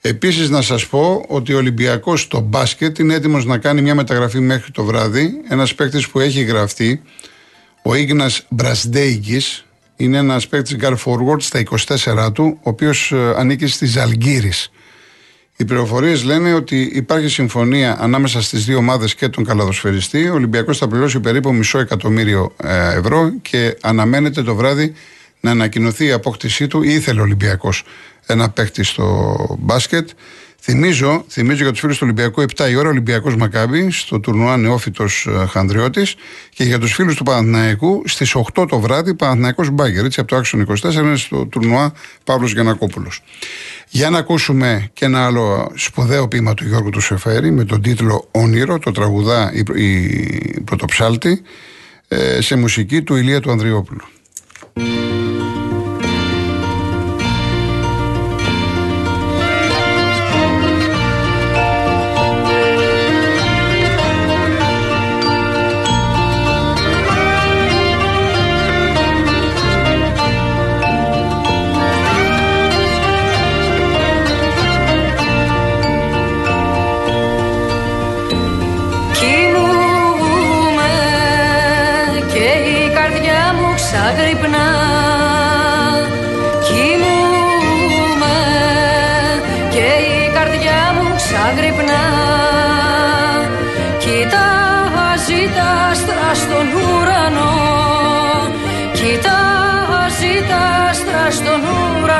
Επίσης 0.03 0.49
να 0.49 0.61
σας 0.61 0.87
πω 0.87 1.25
ότι 1.27 1.53
ο 1.53 1.57
Ολυμπιακός 1.57 2.21
στο 2.21 2.39
μπάσκετ 2.39 2.99
είναι 2.99 3.13
έτοιμος 3.13 3.45
να 3.45 3.57
κάνει 3.57 3.81
μια 3.81 3.95
μεταγραφή 3.95 4.39
μέχρι 4.39 4.71
το 4.71 4.83
βράδυ. 4.83 5.41
Ένας 5.49 5.75
παίκτης 5.75 6.07
που 6.07 6.19
έχει 6.19 6.41
γραφτεί, 6.41 7.01
ο 7.83 7.95
Ίγνας 7.95 8.45
Μπρασντέικης, 8.49 9.65
είναι 9.95 10.17
ένας 10.17 10.47
παίκτης 10.47 10.75
guard 10.81 10.95
forward 11.05 11.41
στα 11.41 11.59
24 11.59 12.31
του, 12.33 12.57
ο 12.57 12.69
οποίος 12.69 13.11
ε, 13.11 13.33
ανήκει 13.37 13.67
στη 13.67 13.85
Ζαλγκύρης. 13.85 14.71
Οι 15.57 15.65
πληροφορίες 15.65 16.23
λένε 16.23 16.53
ότι 16.53 16.91
υπάρχει 16.93 17.27
συμφωνία 17.27 17.97
ανάμεσα 17.99 18.41
στις 18.41 18.65
δύο 18.65 18.77
ομάδες 18.77 19.15
και 19.15 19.29
τον 19.29 19.43
καλαδοσφαιριστή. 19.43 20.29
Ο 20.29 20.33
Ολυμπιακός 20.33 20.77
θα 20.77 20.87
πληρώσει 20.87 21.19
περίπου 21.19 21.53
μισό 21.53 21.79
εκατομμύριο 21.79 22.55
ε, 22.63 22.97
ευρώ 22.97 23.31
και 23.41 23.77
αναμένεται 23.81 24.43
το 24.43 24.55
βράδυ 24.55 24.93
να 25.41 25.51
ανακοινωθεί 25.51 26.05
η 26.05 26.11
απόκτησή 26.11 26.67
του. 26.67 26.81
Ήθελε 26.81 27.19
ο 27.19 27.23
Ολυμπιακός 27.23 27.83
ένα 28.25 28.49
παίκτη 28.49 28.83
στο 28.83 29.35
μπάσκετ. 29.59 30.09
Θυμίζω, 30.63 31.25
θυμίζω 31.29 31.63
για 31.63 31.71
τους 31.71 31.79
φίλους 31.79 31.97
του 31.97 32.03
Ολυμπιακού 32.03 32.41
7 32.55 32.69
η 32.69 32.75
ώρα 32.75 32.89
Ολυμπιακός 32.89 33.35
Μακάμπη 33.35 33.91
στο 33.91 34.19
τουρνουά 34.19 34.57
Νεόφυτος 34.57 35.27
ε, 35.29 35.45
Χανδριώτης 35.45 36.15
και 36.49 36.63
για 36.63 36.79
τους 36.79 36.93
φίλους 36.93 37.15
του 37.15 37.23
Παναθηναϊκού 37.23 38.01
στις 38.05 38.35
8 38.53 38.65
το 38.69 38.79
βράδυ 38.79 39.13
Παναθηναϊκός 39.13 39.69
Μπάγκερ. 39.69 40.05
Έτσι 40.05 40.19
από 40.19 40.29
το 40.29 40.35
άξιο 40.35 40.65
24 40.81 40.93
είναι 40.93 41.15
στο 41.15 41.45
τουρνουά 41.45 41.93
Παύλος 42.23 42.53
Γιανακόπουλος. 42.53 43.23
Για 43.89 44.09
να 44.09 44.17
ακούσουμε 44.17 44.89
και 44.93 45.05
ένα 45.05 45.25
άλλο 45.25 45.71
σπουδαίο 45.75 46.27
ποίημα 46.27 46.53
του 46.53 46.65
Γιώργου 46.67 46.89
του 46.89 47.01
Σεφέρη 47.01 47.51
με 47.51 47.65
τον 47.65 47.81
τίτλο 47.81 48.27
Όνειρο, 48.31 48.79
το 48.79 48.91
τραγουδά 48.91 49.51
η, 49.53 49.83
η 49.85 50.61
πρωτοψάλτη 50.61 51.41
ε, 52.07 52.41
σε 52.41 52.55
μουσική 52.55 53.01
του 53.01 53.15
Ηλία 53.15 53.39
του 53.39 53.51
Ανδριόπουλου. 53.51 54.03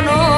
No. 0.03 0.30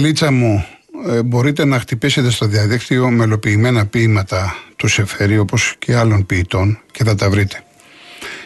Κυρία 0.00 0.12
Λίτσα 0.12 0.32
μου, 0.32 0.66
ε, 1.08 1.22
μπορείτε 1.22 1.64
να 1.64 1.80
χτυπήσετε 1.80 2.30
στο 2.30 2.46
διαδίκτυο 2.46 3.10
μελοποιημένα 3.10 3.86
ποίηματα 3.86 4.56
του 4.76 4.88
Σεφέρη 4.88 5.38
όπως 5.38 5.74
και 5.78 5.96
άλλων 5.96 6.26
ποιητών 6.26 6.80
και 6.92 7.04
θα 7.04 7.14
τα 7.14 7.30
βρείτε. 7.30 7.64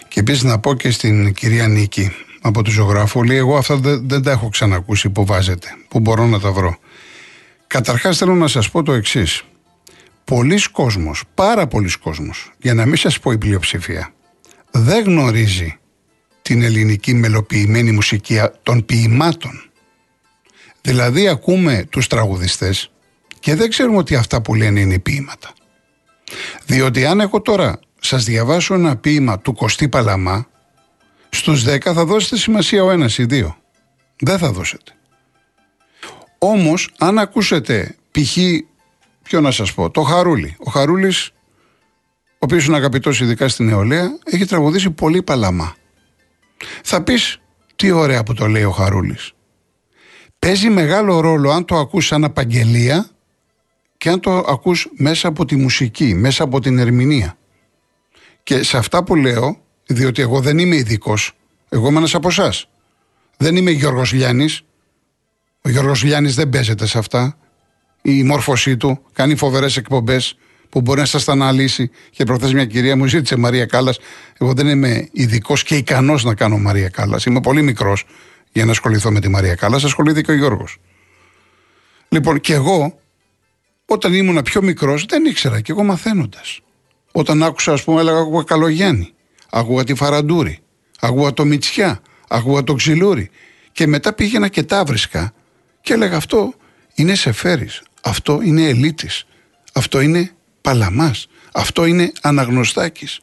Και 0.08 0.20
επίσης 0.20 0.42
να 0.42 0.58
πω 0.58 0.74
και 0.74 0.90
στην 0.90 1.32
κυρία 1.32 1.68
Νίκη 1.68 2.12
από 2.40 2.62
τη 2.62 2.70
ζωγράφο, 2.70 3.22
λέει: 3.22 3.36
Εγώ 3.36 3.56
αυτά 3.56 3.76
δεν, 3.76 4.08
δεν 4.08 4.22
τα 4.22 4.30
έχω 4.30 4.48
ξανακούσει 4.48 5.10
που 5.10 5.24
βάζετε, 5.24 5.68
που 5.88 6.00
μπορώ 6.00 6.26
να 6.26 6.40
τα 6.40 6.52
βρω. 6.52 6.78
Καταρχάς 7.66 8.16
θέλω 8.18 8.34
να 8.34 8.48
σας 8.48 8.70
πω 8.70 8.82
το 8.82 8.92
εξής. 8.92 9.42
Πολλοί 10.24 10.60
κόσμος, 10.72 11.22
πάρα 11.34 11.66
πολλοί 11.66 11.98
κόσμος, 11.98 12.52
για 12.58 12.74
να 12.74 12.86
μην 12.86 12.96
σας 12.96 13.20
πω 13.20 13.32
η 13.32 13.38
πλειοψηφία, 13.38 14.12
δεν 14.70 15.04
γνωρίζει 15.04 15.78
την 16.42 16.62
ελληνική 16.62 17.14
μελοποιημένη 17.14 17.90
μουσική 17.90 18.40
των 18.62 18.84
ποιημάτων. 18.84 19.68
Δηλαδή 20.84 21.28
ακούμε 21.28 21.86
τους 21.90 22.06
τραγουδιστές 22.06 22.90
και 23.40 23.54
δεν 23.54 23.70
ξέρουμε 23.70 23.96
ότι 23.96 24.14
αυτά 24.14 24.42
που 24.42 24.54
λένε 24.54 24.80
είναι 24.80 24.98
ποίηματα. 24.98 25.52
Διότι 26.66 27.06
αν 27.06 27.20
εγώ 27.20 27.40
τώρα 27.40 27.78
σας 28.00 28.24
διαβάσω 28.24 28.74
ένα 28.74 28.96
ποίημα 28.96 29.38
του 29.38 29.54
Κωστή 29.54 29.88
Παλαμά 29.88 30.46
στους 31.28 31.64
10 31.66 31.78
θα 31.80 32.04
δώσετε 32.04 32.36
σημασία 32.36 32.84
ο 32.84 32.90
ένας 32.90 33.18
ή 33.18 33.24
δύο. 33.24 33.56
Δεν 34.20 34.38
θα 34.38 34.52
δώσετε. 34.52 34.92
Όμως, 36.38 36.90
αν 36.98 37.18
ακούσετε 37.18 37.96
π.χ. 38.10 38.36
ποιο 39.22 39.40
να 39.40 39.50
σας 39.50 39.74
πω, 39.74 39.90
το 39.90 40.02
Χαρούλη. 40.02 40.56
Ο 40.58 40.70
Χαρούλης, 40.70 41.30
ο 42.28 42.38
οποίος 42.38 42.66
είναι 42.66 42.76
αγαπητός 42.76 43.20
ειδικά 43.20 43.48
στην 43.48 43.66
νεολαία, 43.66 44.18
έχει 44.24 44.44
τραγουδήσει 44.44 44.90
πολύ 44.90 45.22
παλαμά. 45.22 45.74
Θα 46.82 47.02
πεις, 47.02 47.40
τι 47.76 47.90
ωραία 47.90 48.22
που 48.22 48.34
το 48.34 48.46
λέει 48.46 48.64
ο 48.64 48.70
Χαρούλης. 48.70 49.32
Παίζει 50.44 50.70
μεγάλο 50.70 51.20
ρόλο 51.20 51.50
αν 51.50 51.64
το 51.64 51.76
ακούς 51.78 52.06
σαν 52.06 52.24
απαγγελία 52.24 53.08
και 53.96 54.08
αν 54.08 54.20
το 54.20 54.30
ακούς 54.30 54.88
μέσα 54.96 55.28
από 55.28 55.44
τη 55.44 55.56
μουσική, 55.56 56.14
μέσα 56.14 56.44
από 56.44 56.60
την 56.60 56.78
ερμηνεία. 56.78 57.36
Και 58.42 58.62
σε 58.62 58.76
αυτά 58.76 59.04
που 59.04 59.14
λέω, 59.14 59.60
διότι 59.86 60.22
εγώ 60.22 60.40
δεν 60.40 60.58
είμαι 60.58 60.76
ειδικός. 60.76 61.32
Εγώ 61.68 61.88
είμαι 61.88 61.98
ένας 61.98 62.14
από 62.14 62.28
εσάς. 62.28 62.68
Δεν 63.36 63.56
είμαι 63.56 63.70
Γιώργος 63.70 64.12
Λιάννης. 64.12 64.62
Ο 65.62 65.68
Γιώργος 65.68 66.02
Λιάννης 66.02 66.34
δεν 66.34 66.48
παίζεται 66.48 66.86
σε 66.86 66.98
αυτά. 66.98 67.36
Η 68.02 68.22
μόρφωσή 68.22 68.76
του 68.76 68.98
κάνει 69.12 69.36
φοβερές 69.36 69.76
εκπομπές 69.76 70.36
που 70.68 70.80
μπορεί 70.80 71.00
να 71.00 71.06
σας 71.06 71.24
τα 71.24 71.32
αναλύσει. 71.32 71.90
Και 72.10 72.24
προχθές 72.24 72.52
μια 72.52 72.64
κυρία 72.64 72.96
μου 72.96 73.06
ζήτησε 73.06 73.36
Μαρία 73.36 73.66
Κάλλας. 73.66 73.98
Εγώ 74.38 74.52
δεν 74.52 74.68
είμαι 74.68 75.08
ειδικός 75.12 75.62
και 75.62 75.76
ικανός 75.76 76.24
να 76.24 76.34
κάνω 76.34 76.58
Μαρία 76.58 76.88
Κάλλας. 76.88 77.24
Είμαι 77.24 77.40
πολύ 77.40 77.62
μικρός 77.62 78.04
για 78.54 78.64
να 78.64 78.70
ασχοληθώ 78.70 79.10
με 79.10 79.20
τη 79.20 79.28
Μαρία 79.28 79.54
Κάλλας. 79.54 79.84
Ασχολήθηκε 79.84 80.30
ο 80.30 80.34
Γιώργος. 80.34 80.76
Λοιπόν, 82.08 82.40
και 82.40 82.52
εγώ, 82.54 82.98
όταν 83.86 84.14
ήμουν 84.14 84.42
πιο 84.42 84.62
μικρός, 84.62 85.04
δεν 85.04 85.24
ήξερα 85.24 85.60
και 85.60 85.72
εγώ 85.72 85.82
μαθαίνοντας. 85.82 86.60
Όταν 87.12 87.42
άκουσα, 87.42 87.72
ας 87.72 87.84
πούμε, 87.84 88.00
έλεγα 88.00 88.18
άκουγα 88.18 88.42
Καλογιάννη, 88.42 89.14
άκουγα 89.50 89.84
τη 89.84 89.94
Φαραντούρη, 89.94 90.58
άκουγα 91.00 91.32
το 91.32 91.44
Μιτσιά, 91.44 92.00
άκουγα 92.28 92.64
το 92.64 92.74
Ξυλούρι. 92.74 93.30
Και 93.72 93.86
μετά 93.86 94.12
πήγαινα 94.12 94.48
και 94.48 94.62
τα 94.62 94.84
βρίσκα 94.84 95.32
και 95.80 95.92
έλεγα 95.92 96.16
αυτό 96.16 96.54
είναι 96.94 97.14
Σεφέρης, 97.14 97.82
αυτό 98.02 98.40
είναι 98.42 98.68
Ελίτης, 98.68 99.26
αυτό 99.72 100.00
είναι 100.00 100.30
Παλαμάς, 100.60 101.26
αυτό 101.52 101.84
είναι 101.84 102.12
Αναγνωστάκης. 102.22 103.20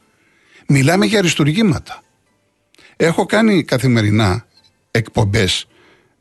Μιλάμε 0.67 1.05
για 1.05 1.19
αριστουργήματα. 1.19 2.01
Έχω 2.95 3.25
κάνει 3.25 3.63
καθημερινά 3.63 4.45
εκπομπές 4.91 5.67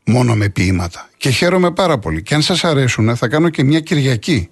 μόνο 0.05 0.35
με 0.35 0.49
ποίηματα 0.49 1.09
και 1.17 1.29
χαίρομαι 1.29 1.71
πάρα 1.71 1.97
πολύ. 1.97 2.21
Και 2.21 2.35
αν 2.35 2.41
σας 2.41 2.63
αρέσουν 2.63 3.15
θα 3.15 3.27
κάνω 3.27 3.49
και 3.49 3.63
μια 3.63 3.79
Κυριακή. 3.79 4.49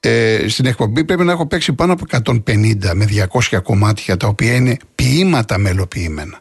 Ε, 0.00 0.48
στην 0.48 0.66
εκπομπή 0.66 1.04
πρέπει 1.04 1.24
να 1.24 1.32
έχω 1.32 1.46
παίξει 1.46 1.72
πάνω 1.72 1.92
από 1.92 2.04
150 2.44 2.94
με 2.94 3.06
200 3.50 3.62
κομμάτια 3.62 4.16
τα 4.16 4.26
οποία 4.26 4.54
είναι 4.54 4.76
ποίηματα 4.94 5.58
μελοποιημένα. 5.58 6.40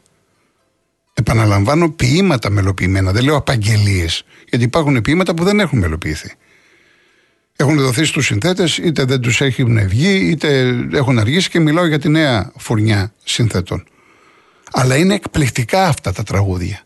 Επαναλαμβάνω, 1.13 1.89
ποίηματα 1.89 2.49
μελοποιημένα. 2.49 3.11
Δεν 3.11 3.23
λέω 3.23 3.35
απαγγελίες. 3.35 4.23
Γιατί 4.49 4.65
υπάρχουν 4.65 5.01
ποίηματα 5.01 5.33
που 5.33 5.43
δεν 5.43 5.59
έχουν 5.59 5.79
μελοποιηθεί. 5.79 6.31
Έχουν 7.55 7.77
δοθεί 7.77 8.05
στους 8.05 8.25
συνθέτες, 8.25 8.77
είτε 8.77 9.03
δεν 9.03 9.21
τους 9.21 9.41
έχουν 9.41 9.87
βγει, 9.87 10.29
είτε 10.29 10.75
έχουν 10.93 11.19
αργήσει 11.19 11.49
και 11.49 11.59
μιλάω 11.59 11.85
για 11.85 11.99
τη 11.99 12.09
νέα 12.09 12.51
φουρνιά 12.57 13.13
συνθετών. 13.23 13.83
Αλλά 14.71 14.95
είναι 14.95 15.13
εκπληκτικά 15.13 15.87
αυτά 15.87 16.11
τα 16.11 16.23
τραγούδια. 16.23 16.81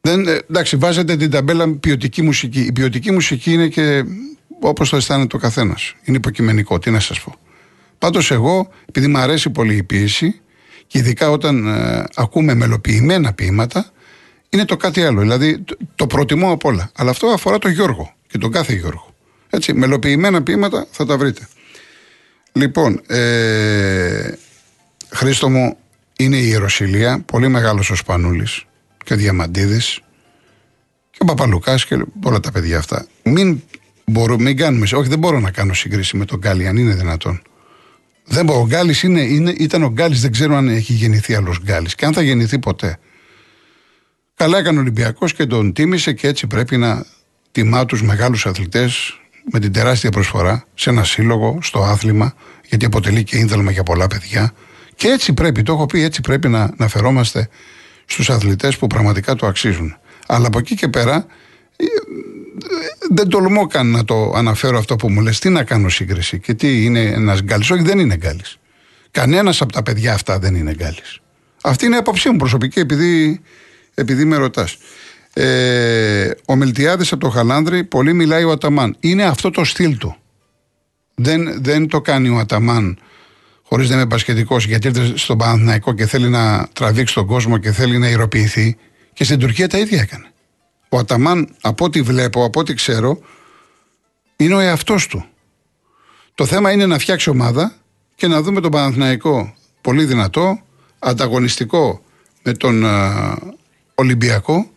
Δεν, 0.00 0.26
ε, 0.26 0.38
εντάξει, 0.50 0.76
βάζετε 0.76 1.16
την 1.16 1.30
ταμπέλα 1.30 1.68
ποιοτική 1.68 2.22
μουσική. 2.22 2.60
Η 2.60 2.72
ποιοτική 2.72 3.12
μουσική 3.12 3.52
είναι 3.52 3.68
και 3.68 4.04
όπως 4.60 4.88
το 4.88 4.96
αισθάνεται 4.96 5.36
ο 5.36 5.38
καθένας. 5.38 5.94
Είναι 6.04 6.16
υποκειμενικό, 6.16 6.78
τι 6.78 6.90
να 6.90 7.00
σας 7.00 7.20
πω. 7.20 7.34
Πάντως, 7.98 8.30
εγώ, 8.30 8.68
επειδή 8.88 9.06
μου 9.06 9.18
αρέσει 9.18 9.50
πολύ 9.50 9.76
η 9.76 9.82
ποιήση, 9.82 10.40
και 10.86 10.98
ειδικά 10.98 11.30
όταν 11.30 11.66
ε, 11.66 12.04
ακούμε 12.14 12.54
μελοποιημένα 12.54 13.32
ποίηματα, 13.32 13.90
είναι 14.48 14.64
το 14.64 14.76
κάτι 14.76 15.02
άλλο. 15.02 15.20
Δηλαδή 15.20 15.58
το, 15.58 15.76
το 15.94 16.06
προτιμώ 16.06 16.52
από 16.52 16.68
όλα. 16.68 16.90
Αλλά 16.96 17.10
αυτό 17.10 17.26
αφορά 17.26 17.58
τον 17.58 17.70
Γιώργο 17.70 18.14
και 18.26 18.38
τον 18.38 18.52
κάθε 18.52 18.72
Γιώργο. 18.72 19.14
Έτσι, 19.50 19.72
μελοποιημένα 19.72 20.42
ποίηματα 20.42 20.86
θα 20.90 21.06
τα 21.06 21.18
βρείτε. 21.18 21.48
Λοιπόν, 22.52 23.02
ε, 23.06 24.32
Χρήστο 25.08 25.48
μου, 25.48 25.76
είναι 26.18 26.36
η 26.36 26.46
Ιεροσιλία, 26.48 27.22
πολύ 27.26 27.48
μεγάλος 27.48 27.90
ο 27.90 27.94
Σπανούλης 27.94 28.64
και 29.04 29.12
ο 29.14 29.16
Διαμαντίδης 29.16 30.00
και 31.10 31.18
ο 31.18 31.24
Παπαλουκάς 31.24 31.86
και 31.86 32.04
όλα 32.22 32.40
τα 32.40 32.52
παιδιά 32.52 32.78
αυτά. 32.78 33.06
Μην, 33.22 33.62
μπορώ, 34.04 34.38
μην 34.38 34.56
κάνουμε, 34.56 34.86
όχι 34.92 35.08
δεν 35.08 35.18
μπορώ 35.18 35.40
να 35.40 35.50
κάνω 35.50 35.74
σύγκριση 35.74 36.16
με 36.16 36.24
τον 36.24 36.38
Γκάλι 36.38 36.66
αν 36.66 36.76
είναι 36.76 36.94
δυνατόν. 36.94 37.42
Δεν 38.24 38.44
μπορώ. 38.44 38.60
Ο 38.60 38.66
Γκάλης 38.66 39.02
είναι, 39.02 39.20
είναι, 39.20 39.50
ήταν 39.58 39.82
ο 39.82 39.90
Γκάλης, 39.90 40.20
δεν 40.20 40.32
ξέρω 40.32 40.56
αν 40.56 40.68
έχει 40.68 40.92
γεννηθεί 40.92 41.34
άλλος 41.34 41.60
Γκάλης 41.62 41.94
και 41.94 42.04
αν 42.04 42.12
θα 42.12 42.22
γεννηθεί 42.22 42.58
ποτέ. 42.58 42.98
Καλά 44.34 44.58
έκανε 44.58 44.78
ο 44.78 44.80
Ολυμπιακός 44.80 45.34
και 45.34 45.46
τον 45.46 45.72
τίμησε 45.72 46.12
και 46.12 46.26
έτσι 46.26 46.46
πρέπει 46.46 46.76
να 46.76 47.06
τιμά 47.52 47.84
τους 47.84 48.02
μεγάλους 48.02 48.46
αθλητές 48.46 49.20
με 49.52 49.58
την 49.58 49.72
τεράστια 49.72 50.10
προσφορά 50.10 50.64
σε 50.74 50.90
ένα 50.90 51.04
σύλλογο, 51.04 51.58
στο 51.62 51.82
άθλημα, 51.82 52.34
γιατί 52.68 52.84
αποτελεί 52.84 53.24
και 53.24 53.36
ίνδαλμα 53.36 53.70
για 53.70 53.82
πολλά 53.82 54.06
παιδιά. 54.06 54.52
Και 54.94 55.08
έτσι 55.08 55.32
πρέπει, 55.32 55.62
το 55.62 55.72
έχω 55.72 55.86
πει, 55.86 56.02
έτσι 56.02 56.20
πρέπει 56.20 56.48
να, 56.48 56.74
να 56.76 56.88
φερόμαστε 56.88 57.48
στους 58.04 58.30
αθλητές 58.30 58.76
που 58.76 58.86
πραγματικά 58.86 59.34
το 59.34 59.46
αξίζουν. 59.46 59.96
Αλλά 60.26 60.46
από 60.46 60.58
εκεί 60.58 60.74
και 60.74 60.88
πέρα 60.88 61.26
ε, 61.76 61.84
δεν 63.10 63.28
τολμώ 63.28 63.66
καν 63.66 63.86
να 63.90 64.04
το 64.04 64.32
αναφέρω 64.34 64.78
αυτό 64.78 64.96
που 64.96 65.10
μου 65.10 65.20
λες. 65.20 65.38
Τι 65.38 65.48
να 65.48 65.64
κάνω 65.64 65.88
σύγκριση 65.88 66.38
και 66.38 66.54
τι 66.54 66.84
είναι 66.84 67.00
ένας 67.00 67.42
γκάλης. 67.42 67.70
Όχι 67.70 67.82
δεν 67.82 67.98
είναι 67.98 68.16
γκάλης. 68.16 68.58
Κανένας 69.10 69.60
από 69.60 69.72
τα 69.72 69.82
παιδιά 69.82 70.14
αυτά 70.14 70.38
δεν 70.38 70.54
είναι 70.54 70.74
γκάλης. 70.74 71.20
Αυτή 71.62 71.86
είναι 71.86 71.94
η 71.94 71.98
απόψή 71.98 72.30
μου 72.30 72.36
προσωπική 72.36 72.78
επειδή, 72.78 73.40
επειδή 73.94 74.24
με 74.24 74.36
ρωτάς. 74.36 74.76
Ε, 75.32 76.30
ο 76.46 76.56
Μιλτιάδης 76.56 77.12
από 77.12 77.24
το 77.24 77.30
Χαλάνδρη 77.30 77.84
πολύ 77.84 78.12
μιλάει 78.12 78.44
ο 78.44 78.50
Αταμάν. 78.50 78.96
Είναι 79.00 79.24
αυτό 79.24 79.50
το 79.50 79.64
στυλ 79.64 79.96
του. 79.96 80.16
Δεν, 81.14 81.62
δεν 81.62 81.88
το 81.88 82.00
κάνει 82.00 82.28
ο 82.28 82.38
Αταμάν 82.38 82.98
χωρίς 83.72 83.88
να 83.88 83.94
είμαι 83.94 84.06
πασχετικός 84.06 84.64
γιατί 84.64 84.88
ήρθε 84.88 85.16
στον 85.16 85.38
Παναθηναϊκό 85.38 85.92
και 85.92 86.06
θέλει 86.06 86.28
να 86.28 86.68
τραβήξει 86.72 87.14
τον 87.14 87.26
κόσμο 87.26 87.58
και 87.58 87.72
θέλει 87.72 87.98
να 87.98 88.08
ηρωποιηθεί 88.08 88.76
και 89.12 89.24
στην 89.24 89.38
Τουρκία 89.38 89.68
τα 89.68 89.78
ίδια 89.78 90.00
έκανε 90.00 90.32
ο 90.88 90.98
Αταμάν, 90.98 91.48
από 91.60 91.84
ό,τι 91.84 92.02
βλέπω, 92.02 92.44
από 92.44 92.60
ό,τι 92.60 92.74
ξέρω, 92.74 93.18
είναι 94.36 94.54
ο 94.54 94.58
εαυτός 94.58 95.06
του. 95.06 95.24
Το 96.34 96.46
θέμα 96.46 96.72
είναι 96.72 96.86
να 96.86 96.98
φτιάξει 96.98 97.30
ομάδα 97.30 97.74
και 98.14 98.26
να 98.26 98.42
δούμε 98.42 98.60
τον 98.60 98.70
Παναθηναϊκό 98.70 99.54
πολύ 99.80 100.04
δυνατό, 100.04 100.60
ανταγωνιστικό 100.98 102.02
με 102.42 102.52
τον 102.52 102.84
Ολυμπιακό 103.94 104.70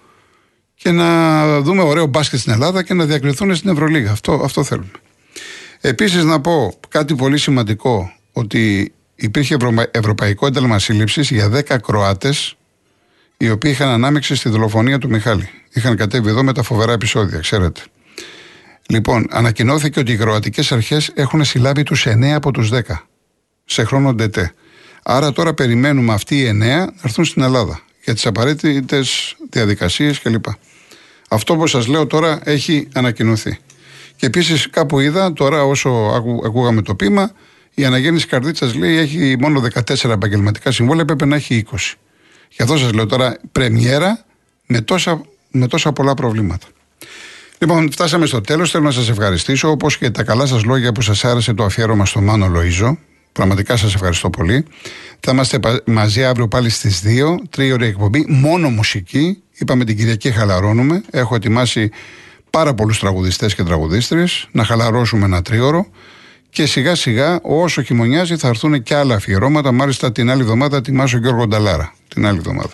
και 0.76 0.92
να 0.92 1.62
δούμε 1.62 1.82
ωραίο 1.82 2.06
μπάσκετ 2.06 2.40
στην 2.40 2.52
Ελλάδα 2.52 2.84
και 2.84 2.94
να 2.94 3.06
διακριθούν 3.06 3.56
στην 3.56 3.70
Ευρωλίγα. 3.70 4.12
Αυτό, 4.12 4.34
αυτό 4.44 4.64
θέλουμε. 4.64 4.92
Επίσης 5.82 6.24
να 6.24 6.42
πω 6.42 6.80
κάτι 6.90 7.16
πολύ 7.16 7.38
σημαντικό 7.38 8.12
ότι 8.38 8.94
υπήρχε 9.16 9.58
ευρωπαϊκό 9.92 10.46
ένταλμα 10.46 10.80
σύλληψης 10.80 11.30
για 11.30 11.52
10 11.68 11.78
Κροάτες 11.82 12.56
οι 13.38 13.50
οποίοι 13.50 13.72
είχαν 13.74 13.88
ανάμειξη 13.88 14.36
στη 14.36 14.50
δολοφονία 14.50 14.98
του 14.98 15.10
Μιχάλη. 15.10 15.50
Είχαν 15.74 15.96
κατέβει 15.96 16.30
εδώ 16.30 16.44
με 16.44 16.54
τα 16.54 16.64
φοβερά 16.64 16.92
επεισόδια, 16.94 17.40
ξέρετε. 17.40 17.82
Λοιπόν, 18.90 19.28
ανακοινώθηκε 19.30 20.00
ότι 20.00 20.12
οι 20.12 20.18
κροατικές 20.18 20.72
αρχές 20.72 21.12
έχουν 21.14 21.44
συλλάβει 21.44 21.84
τους 21.84 22.06
9 22.08 22.24
από 22.24 22.52
τους 22.52 22.70
10 22.74 22.82
σε 23.66 23.84
χρόνο 23.84 24.14
ντετέ. 24.14 24.54
Άρα 25.04 25.32
τώρα 25.32 25.54
περιμένουμε 25.54 26.14
αυτοί 26.14 26.40
οι 26.40 26.50
9 26.50 26.54
να 26.54 26.94
έρθουν 27.04 27.26
στην 27.26 27.42
Ελλάδα 27.42 27.82
για 28.04 28.14
τις 28.14 28.26
απαραίτητες 28.26 29.36
διαδικασίες 29.50 30.20
κλπ. 30.20 30.46
Αυτό 31.30 31.56
που 31.56 31.68
σας 31.68 31.88
λέω 31.88 32.08
τώρα 32.08 32.40
έχει 32.44 32.88
ανακοινωθεί. 32.94 33.58
Και 34.16 34.26
επίσης 34.26 34.70
κάπου 34.70 35.00
είδα 35.00 35.34
τώρα, 35.34 35.64
όσο 35.64 35.90
ακούγαμε 36.46 36.82
το 36.82 36.96
ποίημα, 36.96 37.32
η 37.76 37.86
αναγέννηση 37.86 38.28
Καρδίτσας 38.28 38.74
λέει 38.74 38.98
έχει 38.98 39.36
μόνο 39.40 39.64
14 39.90 40.10
επαγγελματικά 40.10 40.72
συμβόλαια, 40.72 41.02
έπρεπε 41.02 41.26
να 41.26 41.36
έχει 41.36 41.66
20. 41.72 41.76
Γι' 42.50 42.62
αυτό 42.62 42.78
σας 42.78 42.94
λέω 42.94 43.06
τώρα 43.06 43.38
πρεμιέρα 43.52 44.26
με 44.66 44.82
τόσα, 44.82 45.22
με 45.52 45.68
τόσα 45.68 45.92
πολλά 45.92 46.14
προβλήματα. 46.14 46.68
Λοιπόν, 47.58 47.92
φτάσαμε 47.92 48.26
στο 48.26 48.42
τέλος. 48.42 48.72
Θέλω 48.72 48.84
να 48.84 48.92
σας 48.92 49.10
ευχαριστήσω, 49.10 49.70
όπως 49.70 49.98
και 49.98 50.10
τα 50.10 50.24
καλά 50.24 50.46
σας 50.46 50.64
λόγια 50.64 50.92
που 50.92 51.02
σας 51.02 51.26
άρεσε 51.26 51.54
το 51.54 51.64
αφιέρωμα 51.64 52.06
στο 52.06 52.22
Μάνο 52.22 52.48
Λοίζο. 52.48 52.98
Πραγματικά 53.32 53.78
σας 53.78 53.94
ευχαριστώ 53.94 54.30
πολύ. 54.30 54.66
Θα 55.20 55.32
είμαστε 55.32 55.60
μαζί 55.86 56.24
αύριο 56.24 56.48
πάλι 56.48 56.70
στις 56.70 57.02
2, 57.02 57.36
τρίωρη 57.50 57.86
εκπομπή, 57.86 58.26
μόνο 58.28 58.70
μουσική. 58.70 59.42
Είπαμε 59.58 59.86
την 59.86 59.98
Κυριακή 59.98 60.32
χαλαρώνουμε. 60.32 61.04
Έχω 61.12 61.36
ετοιμάσει 61.36 61.92
πάρα 62.50 62.74
πολλούς 62.74 63.00
τραγουδιστές 63.00 63.56
και 63.56 63.64
τραγουδίστριες. 63.64 64.48
Να 64.52 64.64
χαλαρώσουμε 64.64 65.26
ένα 65.26 65.42
τρίωρο. 65.42 65.88
Και 66.56 66.66
σιγά 66.66 66.96
σιγά, 66.96 67.40
όσο 67.42 67.82
χειμωνιάζει, 67.82 68.38
θα 68.38 68.48
έρθουν 68.48 68.84
και 68.84 68.96
άλλα 68.96 69.16
αφιερώματα. 69.16 69.72
Μάλιστα, 69.72 70.12
την 70.12 70.30
άλλη 70.30 70.42
εβδομάδα 70.42 70.78
ετοιμάσω 70.78 71.18
Γιώργο 71.18 71.48
Νταλάρα. 71.48 71.94
Την 72.08 72.26
άλλη 72.26 72.38
εβδομάδα. 72.38 72.72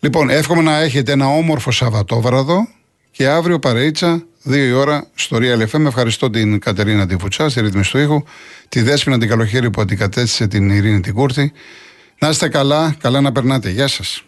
Λοιπόν, 0.00 0.30
εύχομαι 0.30 0.62
να 0.62 0.80
έχετε 0.80 1.12
ένα 1.12 1.26
όμορφο 1.26 1.70
Σαββατόβραδο 1.70 2.68
και 3.10 3.28
αύριο 3.28 3.58
παρείτσα, 3.58 4.22
δύο 4.42 4.64
η 4.64 4.72
ώρα, 4.72 5.06
στο 5.14 5.38
Real 5.40 5.66
FM. 5.68 5.84
Ευχαριστώ 5.86 6.30
την 6.30 6.58
Κατερίνα 6.58 7.06
τη 7.06 7.16
Φουτσά, 7.18 7.48
στη 7.48 7.60
ρύθμιση 7.60 7.90
του 7.90 7.98
ήχου, 7.98 8.22
τη 8.68 8.82
Δέσποινα 8.82 9.18
την 9.18 9.28
Καλοχέρη 9.28 9.70
που 9.70 9.80
αντικατέστησε 9.80 10.46
την 10.46 10.70
Ειρήνη 10.70 11.00
την 11.00 11.14
Κούρτη. 11.14 11.52
Να 12.18 12.28
είστε 12.28 12.48
καλά, 12.48 12.96
καλά 13.00 13.20
να 13.20 13.32
περνάτε. 13.32 13.70
Γεια 13.70 13.88
σας. 13.88 14.22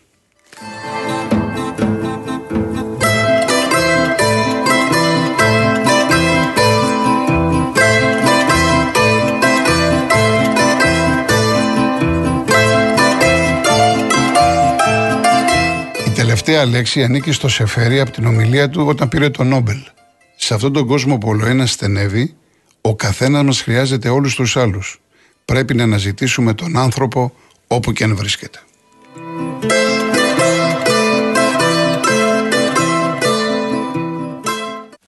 Τελευταία 16.49 16.79
λέξη 16.79 17.03
ανήκει 17.03 17.33
στο 17.33 17.49
Σεφέρι 17.49 18.01
από 18.01 18.11
την 18.11 18.27
ομιλία 18.27 18.69
του 18.69 18.87
όταν 18.87 19.09
πήρε 19.09 19.31
το 19.31 19.45
Νόμπελ. 19.45 19.77
Σε 20.37 20.55
αυτόν 20.55 20.73
τον 20.73 20.87
κόσμο 20.87 21.19
που 21.19 21.29
ολοένα 21.29 21.67
στενεύει, 21.67 22.35
ο 22.81 22.97
καθένας 22.97 23.45
μας 23.45 23.61
χρειάζεται 23.61 24.09
όλους 24.09 24.35
τους 24.35 24.57
άλλους. 24.57 25.01
Πρέπει 25.45 25.75
να 25.75 25.83
αναζητήσουμε 25.83 26.55
τον 26.55 26.77
άνθρωπο 26.77 27.33
όπου 27.67 27.93
και 27.93 28.05
αν 28.05 28.17
βρίσκεται. 28.17 28.59